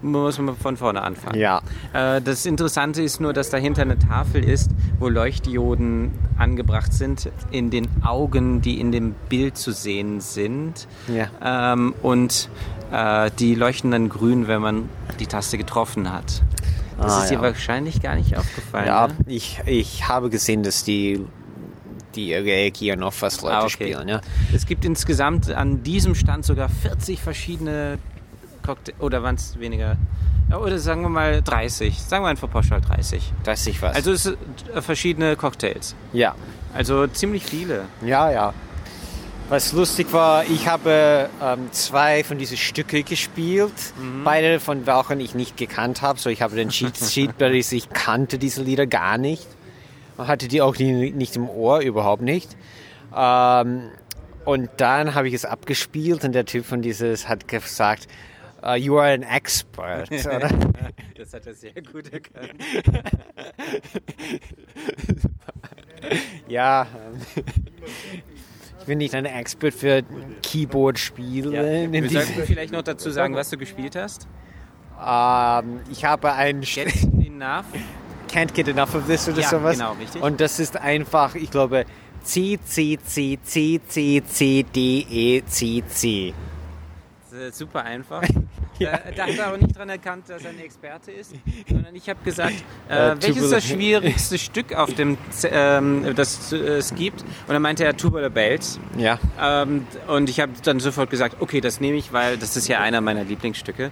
[0.05, 1.39] muss man von vorne anfangen.
[1.39, 1.61] ja.
[1.93, 7.69] Äh, Das Interessante ist nur, dass dahinter eine Tafel ist, wo Leuchtdioden angebracht sind in
[7.69, 10.87] den Augen, die in dem Bild zu sehen sind.
[11.07, 11.73] Ja.
[11.73, 12.49] Ähm, und
[12.91, 14.89] äh, die leuchten dann grün, wenn man
[15.19, 16.43] die Taste getroffen hat.
[16.97, 17.41] Das Ah, ist dir ja.
[17.41, 18.87] wahrscheinlich gar nicht aufgefallen.
[18.87, 19.13] Ja, Ne?
[19.27, 21.25] ich, ich habe gesehen, dass die,
[22.15, 23.69] die reagieren auf was Leute Ah, okay.
[23.69, 24.07] spielen.
[24.07, 24.21] Ja.
[24.53, 27.97] Es gibt insgesamt an diesem Stand sogar 40 verschiedene
[28.65, 28.99] Cocktails.
[28.99, 29.97] Oder waren es weniger?
[30.49, 32.01] Ja, Oder sagen wir mal 30.
[32.01, 33.33] Sagen wir einfach pauschal 30.
[33.43, 33.95] Weiß ich was.
[33.95, 34.37] Also es sind
[34.73, 35.95] äh, verschiedene Cocktails.
[36.13, 36.35] ja.
[36.73, 37.85] Also ziemlich viele.
[38.05, 38.53] Ja, ja.
[39.47, 43.71] Was lustig war, ich habe ähm, zwei von diesen Stücke gespielt,
[44.25, 46.19] beide von welchen ich nicht gekannt habe.
[46.19, 47.39] So, ich habe den Cheat Sheet,
[47.71, 49.47] ich kannte diese Lieder gar nicht.
[50.17, 52.57] Man hatte die auch nicht im Ohr, überhaupt nicht.
[53.15, 53.83] Ähm,
[54.43, 58.07] und dann habe ich es abgespielt und der Typ von dieses hat gesagt,
[58.65, 60.09] uh, you are an expert.
[60.25, 60.49] Oder?
[61.17, 62.53] Das hat er sehr gut erkannt.
[66.47, 66.87] ja,
[68.79, 70.03] ich bin nicht ein Expert für
[70.43, 71.91] Keyboard-Spiele.
[71.91, 74.27] Wir sollten vielleicht noch dazu sagen, was du gespielt hast.
[75.03, 76.93] Ähm, ich habe ein Get
[77.25, 77.65] enough.
[78.29, 79.77] Can't Get Enough of This oder Ja, sowas.
[79.77, 80.21] genau, richtig.
[80.21, 81.85] Und das ist einfach, ich glaube,
[82.23, 86.33] C, C, C, C, C, C, D, E, C, C.
[87.35, 88.21] Ist super einfach.
[88.79, 91.33] da, da hat er aber nicht dran erkannt, dass er ein Experte ist,
[91.67, 92.53] sondern ich habe gesagt,
[92.89, 97.21] äh, Äh, welches ist das schwierigste Stück auf dem, ähm, das äh, es gibt?
[97.21, 98.79] Und dann meinte er Tubular Bells.
[98.97, 99.19] Ja.
[99.41, 102.79] Ähm, und ich habe dann sofort gesagt, okay, das nehme ich, weil das ist ja
[102.79, 103.91] einer meiner Lieblingsstücke.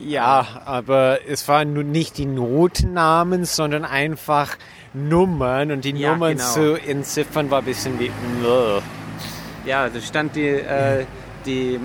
[0.00, 4.56] Ja, aber es waren nun nicht die Notennamen, sondern einfach
[4.94, 6.52] Nummern und die Ja, Nummern genau.
[6.52, 8.10] zu entziffern war ein bisschen wie.
[9.66, 11.04] Ja, da stand die, äh,
[11.44, 11.78] die,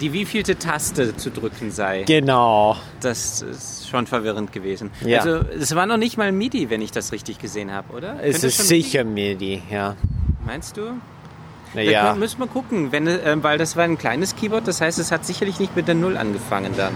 [0.00, 2.02] die wievielte Taste zu drücken sei.
[2.06, 2.76] Genau.
[3.00, 4.90] Das ist schon verwirrend gewesen.
[5.04, 5.18] Ja.
[5.20, 8.16] Also es war noch nicht mal MIDI, wenn ich das richtig gesehen habe, oder?
[8.22, 9.96] Es Könnte ist sicher MIDI, ja.
[10.46, 10.82] Meinst du?
[10.82, 10.94] Da
[11.74, 12.08] Naja.
[12.08, 15.12] können- müssen wir gucken, wenn, äh, weil das war ein kleines Keyboard, das heißt, es
[15.12, 16.92] hat sicherlich nicht mit der Null angefangen dann.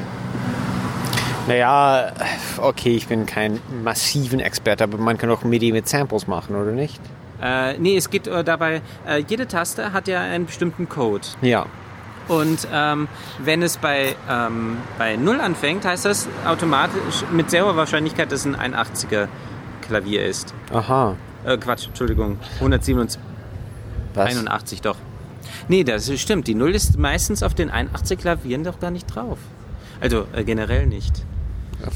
[1.49, 2.13] Naja,
[2.59, 6.71] okay, ich bin kein massiven Experte, aber man kann auch MIDI mit Samples machen, oder
[6.71, 7.01] nicht?
[7.43, 11.27] Äh, nee, es geht äh, dabei, äh, jede Taste hat ja einen bestimmten Code.
[11.43, 11.67] Ja.
[12.29, 13.09] Und ähm,
[13.43, 18.47] wenn es bei, ähm, bei 0 anfängt, heißt das automatisch mit sehr hoher Wahrscheinlichkeit, dass
[18.47, 19.29] es ein 81er
[19.83, 20.55] Klavier ist.
[20.73, 21.17] Aha.
[21.45, 23.21] Äh, Quatsch, Entschuldigung, 187,
[24.15, 24.31] Was?
[24.31, 24.97] 81 doch.
[25.69, 26.47] Nee, das stimmt.
[26.47, 29.39] Die Null ist meistens auf den 81 Klavieren doch gar nicht drauf.
[30.01, 31.25] Also äh, generell nicht.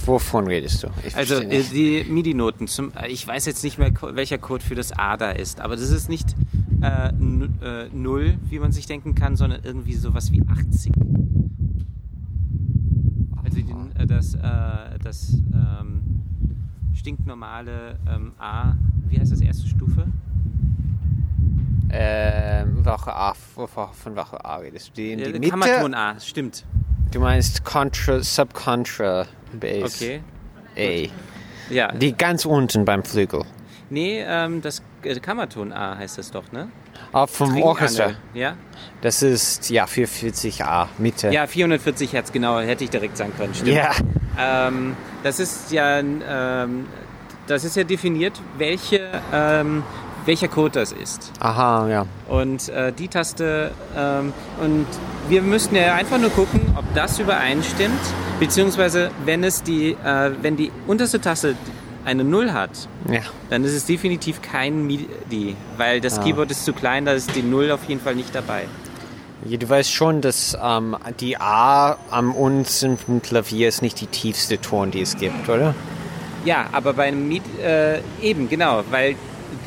[0.05, 0.89] Wovon redest du?
[1.05, 2.69] Ich Also äh, die MIDI-Noten,
[3.01, 5.91] äh, ich weiß jetzt nicht mehr, welcher Code für das A da ist, aber das
[5.91, 6.35] ist nicht
[6.83, 10.93] äh, äh, 0, wie man sich denken kann, sondern irgendwie sowas wie 80.
[13.45, 16.01] Also den, äh, das, äh, das ähm,
[16.95, 18.75] stinknormale ähm, A,
[19.09, 20.07] wie heißt das, erste Stufe?
[21.89, 24.93] Ähm, welche A, von welcher A redest du?
[24.95, 25.51] Die in die Mitte?
[25.51, 26.65] Kammerton A, stimmt.
[27.13, 29.27] Du meinst Contra, Subcontra
[29.59, 30.03] Bass.
[30.03, 30.21] Okay.
[30.77, 31.09] A.
[31.73, 33.45] Ja, Die ganz unten beim Flügel.
[33.91, 36.69] Nee, ähm, das äh, Kammerton A heißt das doch, ne?
[37.13, 38.15] Auch vom Orchester.
[38.35, 38.55] Ja?
[39.01, 41.31] Das ist ja 440A, Mitte.
[41.31, 43.73] ja, 440 Hertz, genau, hätte ich direkt sagen können, stimmt.
[43.73, 43.93] Ja.
[44.39, 46.87] Ähm, das ist ja, ähm,
[47.47, 49.83] das ist ja definiert, welche, ähm,
[50.25, 51.33] welcher Code das ist.
[51.41, 52.07] Aha, ja.
[52.29, 54.87] Und äh, die Taste, ähm, und
[55.29, 58.01] wir müssten ja einfach nur gucken, ob das übereinstimmt,
[58.41, 61.57] beziehungsweise wenn es die, äh, wenn die unterste Taste
[62.07, 62.71] eine Null hat,
[63.11, 63.21] Ja.
[63.51, 66.23] dann ist es definitiv kein MIDI, weil das Ah.
[66.23, 68.65] Keyboard ist zu klein, da ist die Null auf jeden Fall nicht dabei.
[69.45, 74.59] Ja, Du weißt schon, dass ähm, die A am unten Klavier ist nicht die tiefste
[74.61, 75.75] Ton, die es gibt, oder?
[76.45, 79.17] Ja, aber bei einem MIDI, äh, eben, genau, weil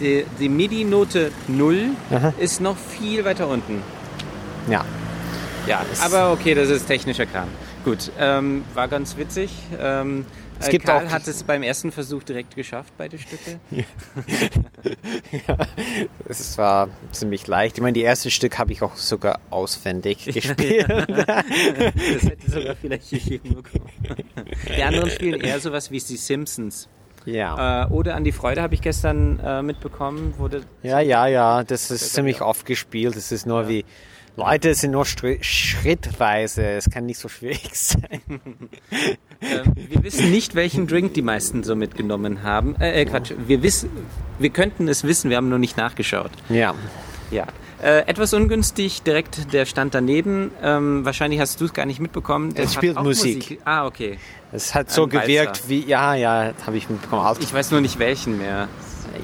[0.01, 2.33] die, die MIDI-Note 0 Aha.
[2.39, 3.81] ist noch viel weiter unten.
[4.69, 4.83] Ja.
[5.67, 7.47] Ja, aber okay, das ist technischer Kram.
[7.85, 9.51] Gut, ähm, war ganz witzig.
[9.79, 10.25] Ähm,
[10.60, 13.60] Es äh, gibt Karl auch- hat es beim ersten Versuch direkt geschafft, beide Stücke.
[16.28, 17.78] Es war ziemlich leicht.
[17.78, 20.88] Ich meine, die erste Stück habe ich auch sogar auswendig gespielt.
[20.89, 23.64] Das hätte sogar vielleicht gegeben.
[24.78, 26.88] Die anderen spielen eher sowas wie die Simpsons.
[27.26, 27.84] Ja.
[27.86, 31.64] Äh, oder an die Freude habe ich gestern äh, mitbekommen, wurde Ja, ja, ja.
[31.64, 33.16] Das ist ziemlich oft gespielt.
[33.16, 33.86] Es ist nur wie.
[34.36, 36.63] Leute, es sind nur schrittweise.
[36.63, 38.21] Es kann nicht so schwierig sein.
[39.41, 42.75] Ähm, wir wissen nicht, welchen Drink die meisten so mitgenommen haben.
[42.80, 43.89] Äh, äh, Quatsch, wir, wissen,
[44.38, 46.32] wir könnten es wissen, wir haben nur nicht nachgeschaut.
[46.49, 46.73] Ja.
[47.32, 47.47] Ja.
[47.82, 50.51] Äh, etwas ungünstig, direkt der Stand daneben.
[50.61, 52.53] Ähm, wahrscheinlich hast du es gar nicht mitbekommen.
[52.53, 53.59] Der Es spielt auch Musik.
[53.63, 54.17] Ah, okay.
[54.51, 55.27] Es hat so Ein Walzer.
[55.27, 55.86] gewirkt wie.
[55.86, 57.25] Ja, ja, habe ich mitbekommen.
[57.39, 58.67] Ich weiß nur nicht welchen mehr.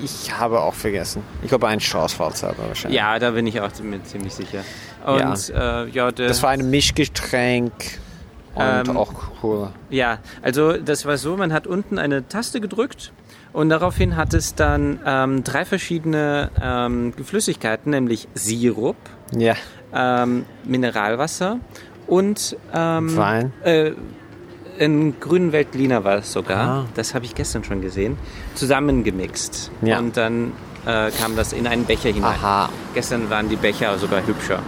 [0.03, 1.23] Ich habe auch vergessen.
[1.41, 2.97] Ich glaube, ein Straußwalzer aber wahrscheinlich.
[2.99, 4.63] Ja, da bin ich auch ziemlich sicher.
[5.05, 7.71] Und ja, äh, ja, Das war ein Mischgetränk
[8.55, 9.11] und Ähm, auch
[9.43, 9.69] cool.
[9.89, 13.11] ja, also das war so, man hat unten eine Taste gedrückt
[13.53, 18.95] und daraufhin hat es dann ähm, drei verschiedene ähm, Flüssigkeiten, nämlich Sirup,
[19.35, 19.55] Ja.
[19.93, 21.59] ähm, Mineralwasser
[22.07, 23.53] und ähm, Wein.
[23.63, 23.91] Äh,
[24.77, 26.67] in grünen Veltliner war es sogar.
[26.67, 26.85] Ah.
[26.95, 28.17] Das habe ich gestern schon gesehen.
[28.55, 29.71] Zusammengemixt.
[29.81, 29.99] Ja.
[29.99, 30.51] Und dann
[30.85, 32.33] äh, kam das in einen Becher hinein.
[32.35, 32.69] Aha.
[32.93, 34.59] Gestern waren die Becher sogar hübscher.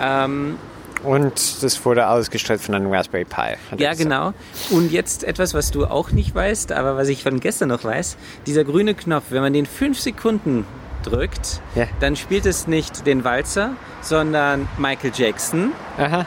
[0.00, 0.56] Ähm,
[1.04, 3.56] Und das wurde alles gestellt von einem Raspberry Pi.
[3.78, 4.32] ja, genau.
[4.70, 8.16] Und jetzt etwas, was du auch nicht weißt, aber was ich von gestern noch weiß.
[8.46, 10.64] Dieser grüne Knopf, wenn man den fünf Sekunden
[11.02, 11.86] drückt, Ja.
[12.00, 13.70] dann spielt es nicht den Walzer,
[14.02, 15.72] sondern Michael Jackson.
[15.98, 16.26] Aha.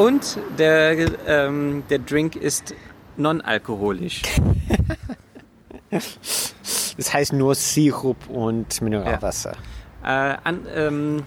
[0.00, 0.96] Und der,
[1.26, 2.74] ähm, der Drink ist
[3.18, 4.22] non-alkoholisch.
[5.90, 9.52] Das heißt nur Sirup und Mineralwasser.
[10.04, 11.22] Äh, an, ähm,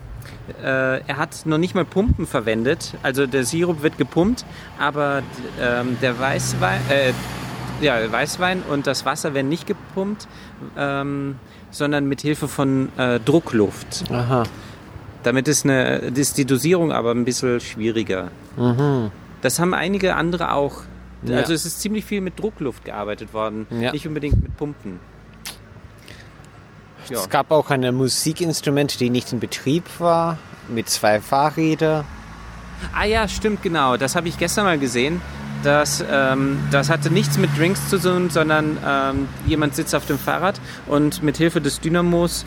[0.61, 2.93] äh, er hat noch nicht mal Pumpen verwendet.
[3.03, 4.45] Also der Sirup wird gepumpt,
[4.79, 5.21] aber
[5.59, 7.13] ähm, der Weißwein, äh,
[7.81, 10.27] ja, Weißwein und das Wasser werden nicht gepumpt,
[10.77, 11.35] ähm,
[11.71, 14.05] sondern mit Hilfe von äh, Druckluft.
[14.11, 14.43] Aha.
[15.23, 18.31] Damit ist, eine, ist die Dosierung aber ein bisschen schwieriger.
[19.41, 20.81] Das haben einige andere auch.
[21.23, 21.37] Ja.
[21.37, 23.91] Also es ist ziemlich viel mit Druckluft gearbeitet worden, Ja.
[23.91, 24.99] nicht unbedingt mit Pumpen.
[27.09, 27.19] Ja.
[27.19, 30.37] Es gab auch eine Musikinstrument, die nicht in Betrieb war,
[30.69, 32.05] mit zwei Fahrrädern.
[32.93, 33.97] Ah ja, stimmt, genau.
[33.97, 35.21] Das habe ich gestern mal gesehen.
[35.63, 40.19] Das, ähm, das hatte nichts mit Drinks zu tun, sondern ähm, jemand sitzt auf dem
[40.19, 42.45] Fahrrad und mit Hilfe des Dynamos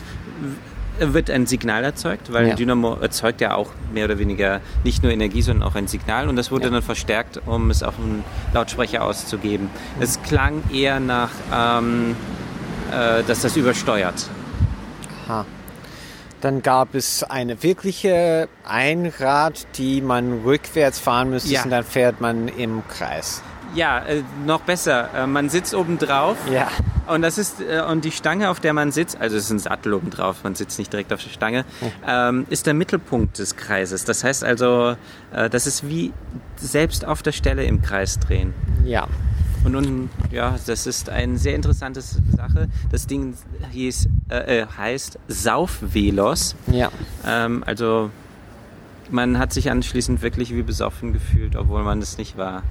[0.99, 2.51] wird ein Signal erzeugt, weil Ja.
[2.51, 6.27] ein Dynamo erzeugt ja auch mehr oder weniger nicht nur Energie, sondern auch ein Signal
[6.29, 6.71] und das wurde Ja.
[6.71, 8.23] dann verstärkt, um es auf einen
[8.53, 9.69] Lautsprecher auszugeben.
[9.99, 12.15] Es klang eher nach, ähm,
[12.91, 14.27] äh, dass das übersteuert.
[15.27, 15.45] Aha.
[16.41, 21.63] Dann gab es eine wirkliche Einrad, die man rückwärts fahren müsste Ja.
[21.63, 23.41] und dann fährt man im Kreis.
[23.73, 25.09] Ja, äh, noch besser.
[25.15, 26.67] Äh, man sitzt oben drauf Ja.
[27.07, 29.59] Und das ist äh, und die Stange, auf der man sitzt, also es ist ein
[29.59, 31.65] Sattel oben drauf, man sitzt nicht direkt auf der Stange,
[32.07, 34.05] ähm, ist der Mittelpunkt des Kreises.
[34.05, 34.95] Das heißt also,
[35.31, 36.13] äh, das ist wie
[36.57, 38.53] selbst auf der Stelle im Kreis drehen.
[38.85, 39.07] Ja.
[39.63, 42.69] Und nun, ja, das ist eine sehr interessante Sache.
[42.91, 43.33] Das Ding
[43.71, 46.55] hieß, äh, äh, heißt Saufvelos.
[46.71, 46.89] Ja.
[47.25, 48.09] Ähm, also
[49.09, 52.63] man hat sich anschließend wirklich wie besoffen gefühlt, obwohl man es nicht war.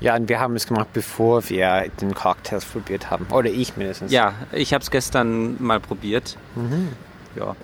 [0.00, 3.26] Ja, und wir haben es gemacht, bevor wir den Cocktails probiert haben.
[3.30, 4.12] Oder ich mindestens.
[4.12, 6.36] Ja, ich habe es gestern mal probiert.
[7.34, 7.56] Ja.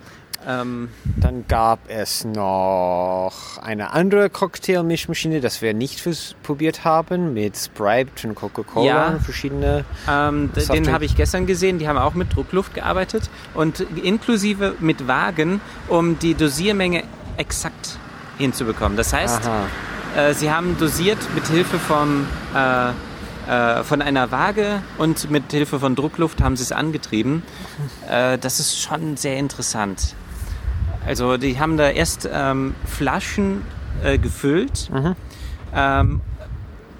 [0.46, 3.32] Ähm, Dann gab es noch
[3.62, 6.06] eine andere Cocktailmischmaschine, das wir nicht
[6.42, 9.08] probiert haben, mit Sprite und Coca-Cola Ja.
[9.08, 9.86] und verschiedene.
[10.06, 15.08] Ähm, den habe ich gestern gesehen, die haben auch mit Druckluft gearbeitet und inklusive mit
[15.08, 17.04] Wagen, um die Dosiermenge
[17.38, 17.98] exakt
[18.36, 18.98] hinzubekommen.
[18.98, 19.66] Das heißt, Aha.
[20.16, 22.90] Äh, sie haben dosiert mit Hilfe von, äh,
[23.50, 27.42] äh, von einer Waage und mit Hilfe von Druckluft haben sie es angetrieben.
[28.08, 30.14] Äh, das ist schon sehr interessant.
[31.06, 33.62] Also die haben da erst ähm, Flaschen
[34.02, 34.90] äh, gefüllt
[35.74, 36.20] ähm,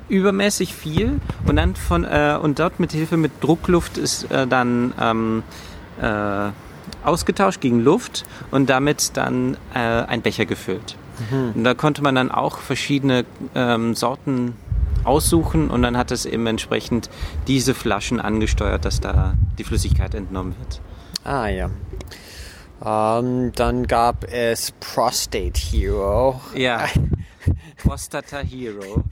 [0.09, 5.43] übermäßig viel und dann von äh, und dort mit Hilfe mit Druckluft ist dann ähm,
[6.01, 6.51] äh,
[7.03, 10.97] ausgetauscht gegen Luft und damit dann ein Becher gefüllt.
[11.55, 14.55] Und da konnte man dann auch verschiedene ähm, Sorten
[15.05, 17.11] aussuchen und dann hat es eben entsprechend
[17.47, 20.81] diese Flaschen angesteuert, dass da die Flüssigkeit entnommen wird.
[21.25, 21.71] Ah ja.
[22.85, 26.41] Ähm, dann gab es Prostate Hero.
[26.55, 26.87] Ja.
[27.77, 29.05] Prostata Hero.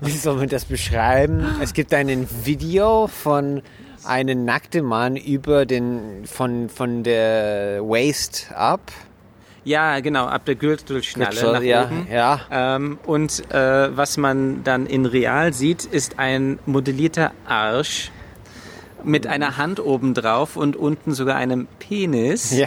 [0.00, 1.44] Wie soll man das beschreiben?
[1.62, 3.62] Es gibt ein Video von
[4.04, 8.92] einem nackten Mann über den von, von der Waist ab.
[9.64, 12.06] Ja, genau, ab der Gürtelschnalle nach ja, oben.
[12.10, 12.40] ja.
[12.50, 18.10] Ähm, und äh, was man dann in real sieht, ist ein modellierter Arsch
[19.02, 22.56] mit einer Hand oben drauf und unten sogar einem Penis.
[22.56, 22.66] Ja.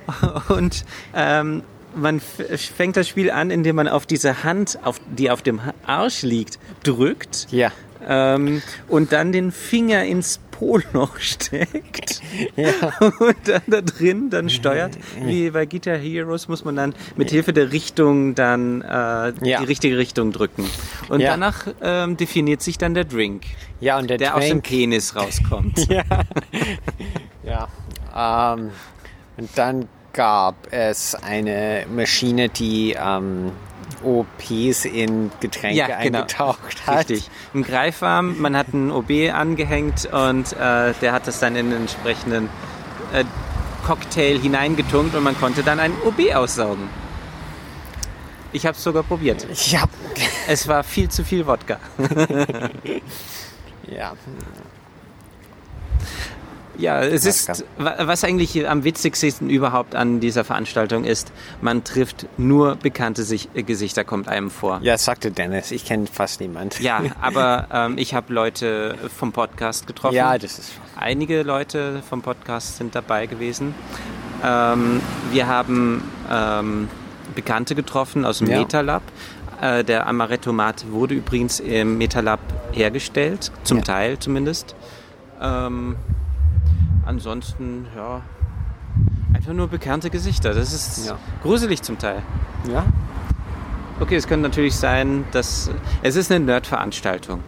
[0.48, 0.84] Und
[1.14, 1.62] ähm,
[1.94, 6.22] man fängt das Spiel an, indem man auf diese Hand, auf, die auf dem Arsch
[6.22, 7.72] liegt, drückt Ja.
[8.06, 12.20] ähm, und dann den Finger ins Poloch steckt
[12.56, 12.72] Ja.
[13.20, 14.98] und dann da drin dann steuert.
[15.22, 19.60] Wie bei Guitar Heroes muss man dann mit Hilfe der Richtung dann äh, Ja.
[19.60, 20.64] die richtige Richtung drücken.
[21.08, 21.30] Und Ja.
[21.30, 23.44] danach ähm, definiert sich dann der Drink,
[23.80, 25.86] Ja, und der, der aus dem Drink, Penis rauskommt.
[25.88, 26.02] Ja.
[27.44, 28.54] ja.
[28.56, 28.70] Ähm,
[29.36, 33.52] und dann gab es eine Maschine, die ähm,
[34.04, 36.18] OPs in Getränke Ja, genau.
[36.20, 37.10] eingetaucht hat.
[37.10, 37.30] Richtig.
[37.54, 41.80] Im Greifarm, man hat einen OB angehängt und äh, der hat das dann in den
[41.80, 42.48] entsprechenden
[43.12, 43.24] äh,
[43.86, 46.88] Cocktail hineingetunkt und man konnte dann einen OB aussaugen.
[48.52, 49.46] Ich habe es sogar probiert.
[49.66, 49.84] Ja.
[50.46, 51.78] Es war viel zu viel Wodka.
[53.86, 54.14] ja.
[56.78, 62.26] Ja, es ist, wa- was eigentlich am witzigsten überhaupt an dieser Veranstaltung ist, man trifft
[62.38, 64.78] nur bekannte Sich äh, Gesichter, kommt einem vor.
[64.82, 65.72] Ja, sagte Dennis.
[65.72, 66.78] Ich kenne fast niemand.
[66.80, 70.14] Ja, aber ähm, ich habe Leute vom Podcast getroffen.
[70.14, 70.72] Ja, das ist.
[70.96, 73.74] Einige Leute vom Podcast sind dabei gewesen.
[74.44, 75.00] Ähm,
[75.32, 76.88] wir haben ähm,
[77.34, 78.60] Bekannte getroffen aus dem Ja.
[78.60, 79.02] Metalab.
[79.60, 82.38] Äh, der Amarettomat wurde übrigens im Metalab
[82.70, 83.84] hergestellt, zum Ja.
[83.84, 84.76] Teil zumindest.
[85.42, 85.96] Ähm,
[87.08, 88.20] ansonsten, ja,
[89.34, 90.54] einfach nur bekannte Gesichter.
[90.54, 91.18] Das ist Ja.
[91.42, 92.22] gruselig zum Teil.
[92.70, 92.84] Ja.
[94.00, 95.70] Okay, es könnte natürlich sein, dass
[96.02, 97.40] es ist eine Nerd-Veranstaltung.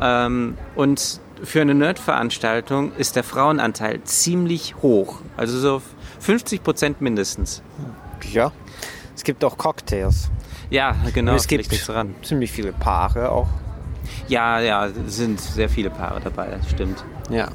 [0.00, 5.20] Ähm, und für eine Nerd-Veranstaltung ist der Frauenanteil ziemlich hoch.
[5.36, 5.82] Also so
[6.20, 7.62] 50 Prozent mindestens.
[8.32, 8.52] Ja.
[9.16, 10.30] Es gibt auch Cocktails.
[10.70, 11.32] Ja, genau.
[11.32, 12.14] Und es gibt daran.
[12.22, 13.48] ziemlich viele Paare auch.
[14.28, 17.02] Ja, ja, es sind sehr viele Paare dabei, das stimmt.
[17.30, 17.48] Ja.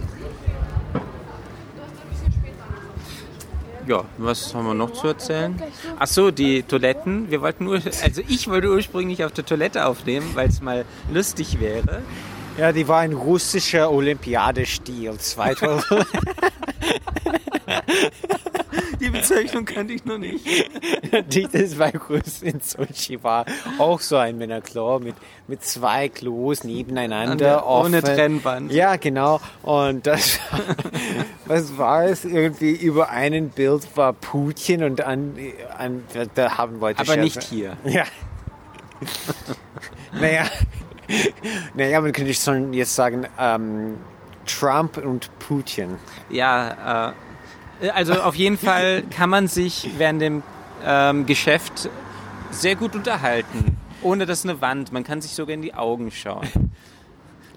[3.85, 5.61] Ja, was haben wir noch zu erzählen?
[5.99, 7.29] Ach so, die Toiletten.
[7.29, 11.59] Wir wollten ur also ich wollte ursprünglich auf der Toilette aufnehmen, weil es mal lustig
[11.59, 12.01] wäre.
[12.57, 16.05] Ja, die war ein russischer Olympiadestil 2000.
[19.03, 20.45] Die Bezeichnung kannte ich noch nicht.
[21.77, 23.45] Bei Russ in Sochi war
[23.77, 25.15] auch so ein Männerklo mit,
[25.47, 27.67] mit zwei Klos nebeneinander.
[27.67, 28.15] Ohne offen.
[28.15, 28.71] Trennwand.
[28.71, 29.41] Ja, genau.
[29.61, 30.39] Und das,
[31.45, 32.23] was war es?
[32.23, 35.35] Irgendwie über einen Bild war Putin und an,
[35.77, 36.03] an
[36.35, 37.77] da haben Leute Aber Scherze- nicht hier.
[37.85, 38.05] Ja.
[40.13, 40.45] naja.
[41.73, 43.97] Naja, man könnte schon jetzt sagen, ähm,
[44.45, 45.97] Trump und Putin.
[46.29, 47.13] Ja, äh,
[47.91, 50.43] also auf jeden Fall kann man sich während dem
[50.85, 51.89] ähm, Geschäft
[52.51, 53.77] sehr gut unterhalten.
[54.01, 54.91] Ohne dass eine Wand.
[54.91, 56.47] Man kann sich sogar in die Augen schauen.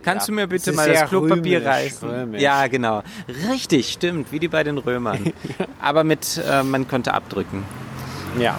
[0.03, 2.09] Kannst Ja, du mir bitte mal das Klopapier römisch, reißen?
[2.09, 2.41] römisch.
[2.43, 3.03] Ja, genau.
[3.51, 5.33] Richtig, stimmt, wie die bei den Römern.
[5.81, 7.64] Aber mit, äh, man konnte abdrücken.
[8.39, 8.57] Ja.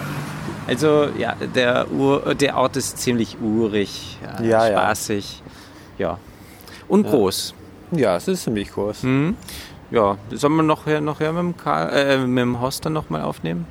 [0.66, 4.78] Also ja, der, Ur, der Ort ist ziemlich urig, ja, Ja, ja.
[4.78, 5.42] spaßig.
[5.96, 6.18] Ja.
[6.88, 7.54] Und groß.
[7.92, 9.04] Ja, es ist ziemlich groß.
[9.04, 9.36] Mhm.
[9.90, 13.22] Ja, sollen wir noch, her- noch mit dem, Karl, äh, mit dem Horst dann nochmal
[13.22, 13.66] aufnehmen?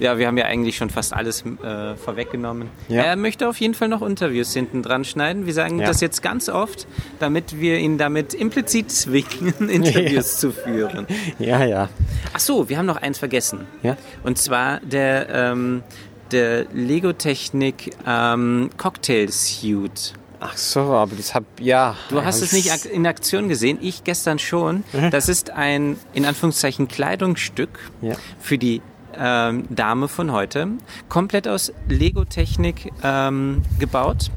[0.00, 2.68] Ja, wir haben ja eigentlich schon fast alles äh, vorweggenommen.
[2.86, 3.02] Ja.
[3.02, 5.44] Er möchte auf jeden Fall noch Interviews hinten dran schneiden.
[5.44, 5.86] Wir sagen Ja.
[5.86, 6.86] das jetzt ganz oft,
[7.18, 11.08] damit wir ihn damit implizit zwingen, Interviews zu führen.
[11.40, 11.88] Ja, ja.
[12.32, 13.66] Ach so, wir haben noch eins vergessen.
[13.82, 13.96] Ja?
[14.22, 15.82] Und zwar der, ähm,
[16.30, 20.12] der Lego Technik ähm, Cocktail Suit.
[20.40, 21.96] Ach so, aber das hab, ja.
[22.10, 24.84] Du hast es nicht in Aktion gesehen, ich gestern schon.
[25.10, 27.70] Das ist ein, in Anführungszeichen, Kleidungsstück
[28.00, 28.14] Ja.
[28.38, 28.80] für die
[29.16, 30.68] ähm, Dame von heute.
[31.08, 34.30] Komplett aus Lego-Technik ähm, gebaut.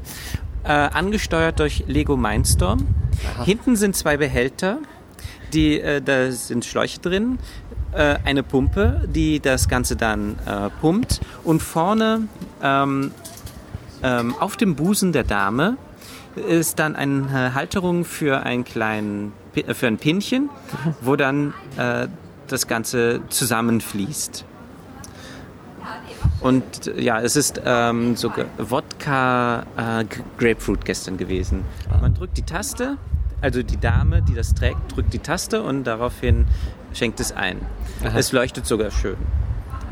[0.64, 2.86] Äh, angesteuert durch Lego Mindstorm.
[3.44, 4.78] Hinten sind zwei Behälter.
[5.52, 7.38] Die, äh, da sind Schläuche drin.
[7.92, 11.20] Äh, eine Pumpe, die das Ganze dann äh, pumpt.
[11.44, 12.26] Und vorne
[12.62, 13.12] ähm,
[14.02, 15.76] ähm, auf dem Busen der Dame
[16.36, 20.50] ist dann eine Halterung für einen kleinen, äh, für ein Pinchen,
[21.00, 22.08] wo dann äh,
[22.48, 24.44] das Ganze zusammenfließt.
[26.40, 30.04] Und ja, es ist ähm, sogar Wodka äh,
[30.38, 31.64] Grapefruit gestern gewesen.
[32.00, 32.96] Man drückt die Taste,
[33.40, 36.46] also die Dame, die das trägt, drückt die Taste und daraufhin
[36.94, 37.58] schenkt es ein.
[38.14, 39.16] Es leuchtet sogar schön.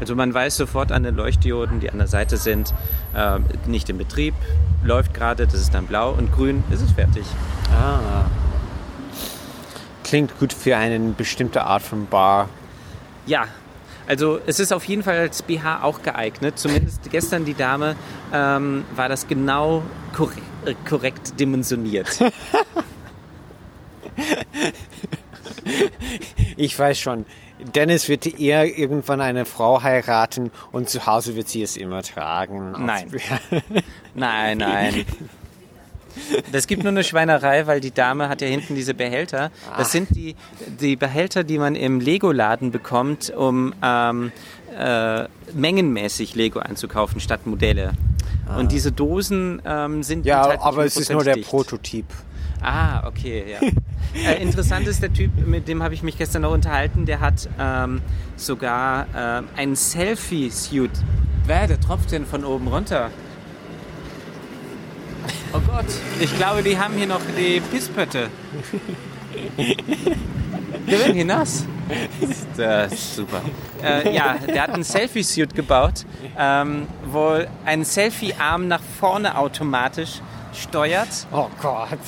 [0.01, 2.73] Also man weiß sofort an den Leuchtdioden, die an der Seite sind,
[3.15, 4.35] äh, nicht in Betrieb,
[4.83, 7.25] läuft gerade, das ist dann blau und grün, ist es fertig.
[7.71, 8.25] Ah.
[10.03, 12.49] Klingt gut für eine bestimmte Art von Bar.
[13.27, 13.45] Ja,
[14.09, 16.59] also es ist auf jeden Fall als BH auch geeignet.
[16.59, 17.95] Zumindest gestern die Dame
[18.33, 19.83] ähm, war das genau
[20.15, 22.09] korrekt, äh, korrekt dimensioniert.
[26.57, 27.25] Ich weiß schon,
[27.75, 32.73] Dennis wird eher irgendwann eine Frau heiraten und zu Hause wird sie es immer tragen.
[32.85, 33.11] Nein.
[34.15, 35.05] Nein, nein.
[36.51, 39.51] Das gibt nur eine Schweinerei, weil die Dame hat ja hinten diese Behälter.
[39.79, 40.35] Das sind die,
[40.81, 44.33] die Behälter, die man im Lego-Laden bekommt, um ähm,
[44.77, 47.93] äh, mengenmäßig Lego einzukaufen statt Modelle.
[48.59, 51.49] Und diese Dosen ähm, sind Ja, halt aber es ist nur der dicht.
[51.49, 52.07] Prototyp.
[52.63, 53.59] Ah, okay, ja.
[54.31, 57.49] äh, interessant ist der Typ, mit dem habe ich mich gestern noch unterhalten, der hat
[57.59, 58.03] ähm,
[58.37, 60.91] sogar ähm, einen Selfie-Suit.
[61.47, 63.11] Wer, der tropft denn von oben runter?
[65.53, 65.87] Oh Gott,
[66.21, 68.29] ich glaube, die haben hier noch die Pisspötte.
[69.57, 71.65] Wir werden hier nass.
[72.57, 73.41] Das ist super.
[73.83, 76.05] Äh, ja, der hat einen Selfie-Suit gebaut,
[76.39, 80.21] ähm, wo ein Selfie-Arm nach vorne automatisch
[80.55, 81.99] steuert Oh Gott.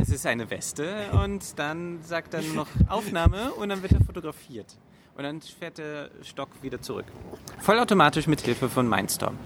[0.00, 4.04] Es ist eine Weste und dann sagt er nur noch Aufnahme und dann wird er
[4.04, 4.76] fotografiert.
[5.14, 7.04] Und dann fährt der Stock wieder zurück.
[7.60, 9.36] Vollautomatisch mit Hilfe von Mindstorm.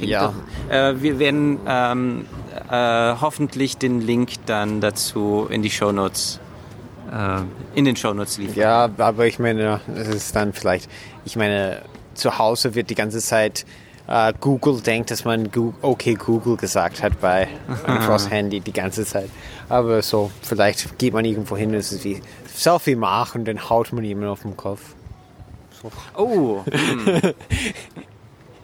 [0.00, 0.34] Ja.
[0.68, 2.26] Äh, wir werden ähm,
[2.70, 6.38] äh, hoffentlich den Link dann dazu in die Shownotes,
[7.10, 7.40] äh,
[7.74, 8.56] in den Shownotes liefern.
[8.56, 10.90] Ja, aber ich meine, es ist dann vielleicht,
[11.24, 11.80] ich meine,
[12.12, 13.64] zu Hause wird die ganze Zeit
[14.08, 17.48] äh, Google denkt, dass man Gu okay Google gesagt hat bei
[17.84, 19.30] Cross Handy die ganze Zeit.
[19.68, 24.04] Aber so, vielleicht geht man irgendwo hin, es ist wie Selfie machen, dann haut man
[24.04, 24.80] jemanden auf den Kopf.
[26.16, 26.64] Oh!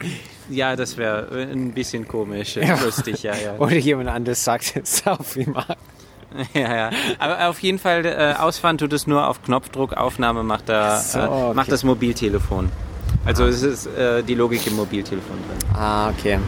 [0.03, 0.17] Hm.
[0.51, 3.57] Ja, das wäre ein bisschen komisch, lustig, ja, ja.
[3.59, 5.77] Oder jemand anderes sagt Selfie machen.
[6.55, 6.91] Ja, ja.
[7.19, 11.19] Aber auf jeden Fall, äh, ausfahren tut es nur auf Knopfdruck, Aufnahme macht, er, So,
[11.19, 11.55] äh, okay.
[11.55, 12.71] macht das Mobiltelefon.
[13.25, 15.77] Also es ist äh, die Logik im Mobiltelefon drin.
[15.79, 16.39] Ah, okay.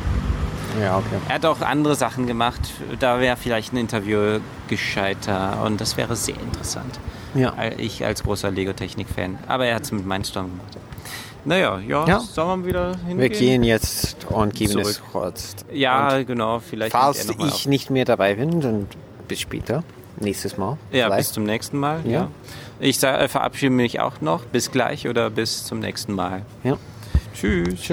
[0.81, 1.17] Ja, okay.
[1.29, 2.61] Er hat auch andere Sachen gemacht,
[2.99, 6.99] da wäre vielleicht ein Interview gescheiter und das wäre sehr interessant.
[7.35, 7.53] Ja.
[7.55, 9.39] Al- Ich als großer Lego-Technik-Fan.
[9.47, 10.77] Aber er hat es mit Mindstorm gemacht.
[11.45, 12.21] Naja, ja, Ja.
[12.21, 13.19] sollen wir wieder hingehen?
[13.19, 15.03] Wir gehen jetzt und geben es Zurück.
[15.13, 15.55] kurz.
[15.73, 18.87] Ja, genau, vielleicht Falls ich nicht mehr dabei bin, dann
[19.29, 19.85] bis später.
[20.21, 20.79] Nächstes Mal.
[20.91, 21.19] Ja, vielleicht.
[21.19, 22.01] bis zum nächsten Mal.
[22.05, 22.11] Ja.
[22.11, 22.29] Ja.
[22.81, 24.45] Ich äh, verabschiede mich auch noch.
[24.47, 26.43] Bis gleich oder bis zum nächsten Mal.
[26.63, 26.77] Ja.
[27.35, 27.69] Tschüss.
[27.69, 27.89] Tschüss.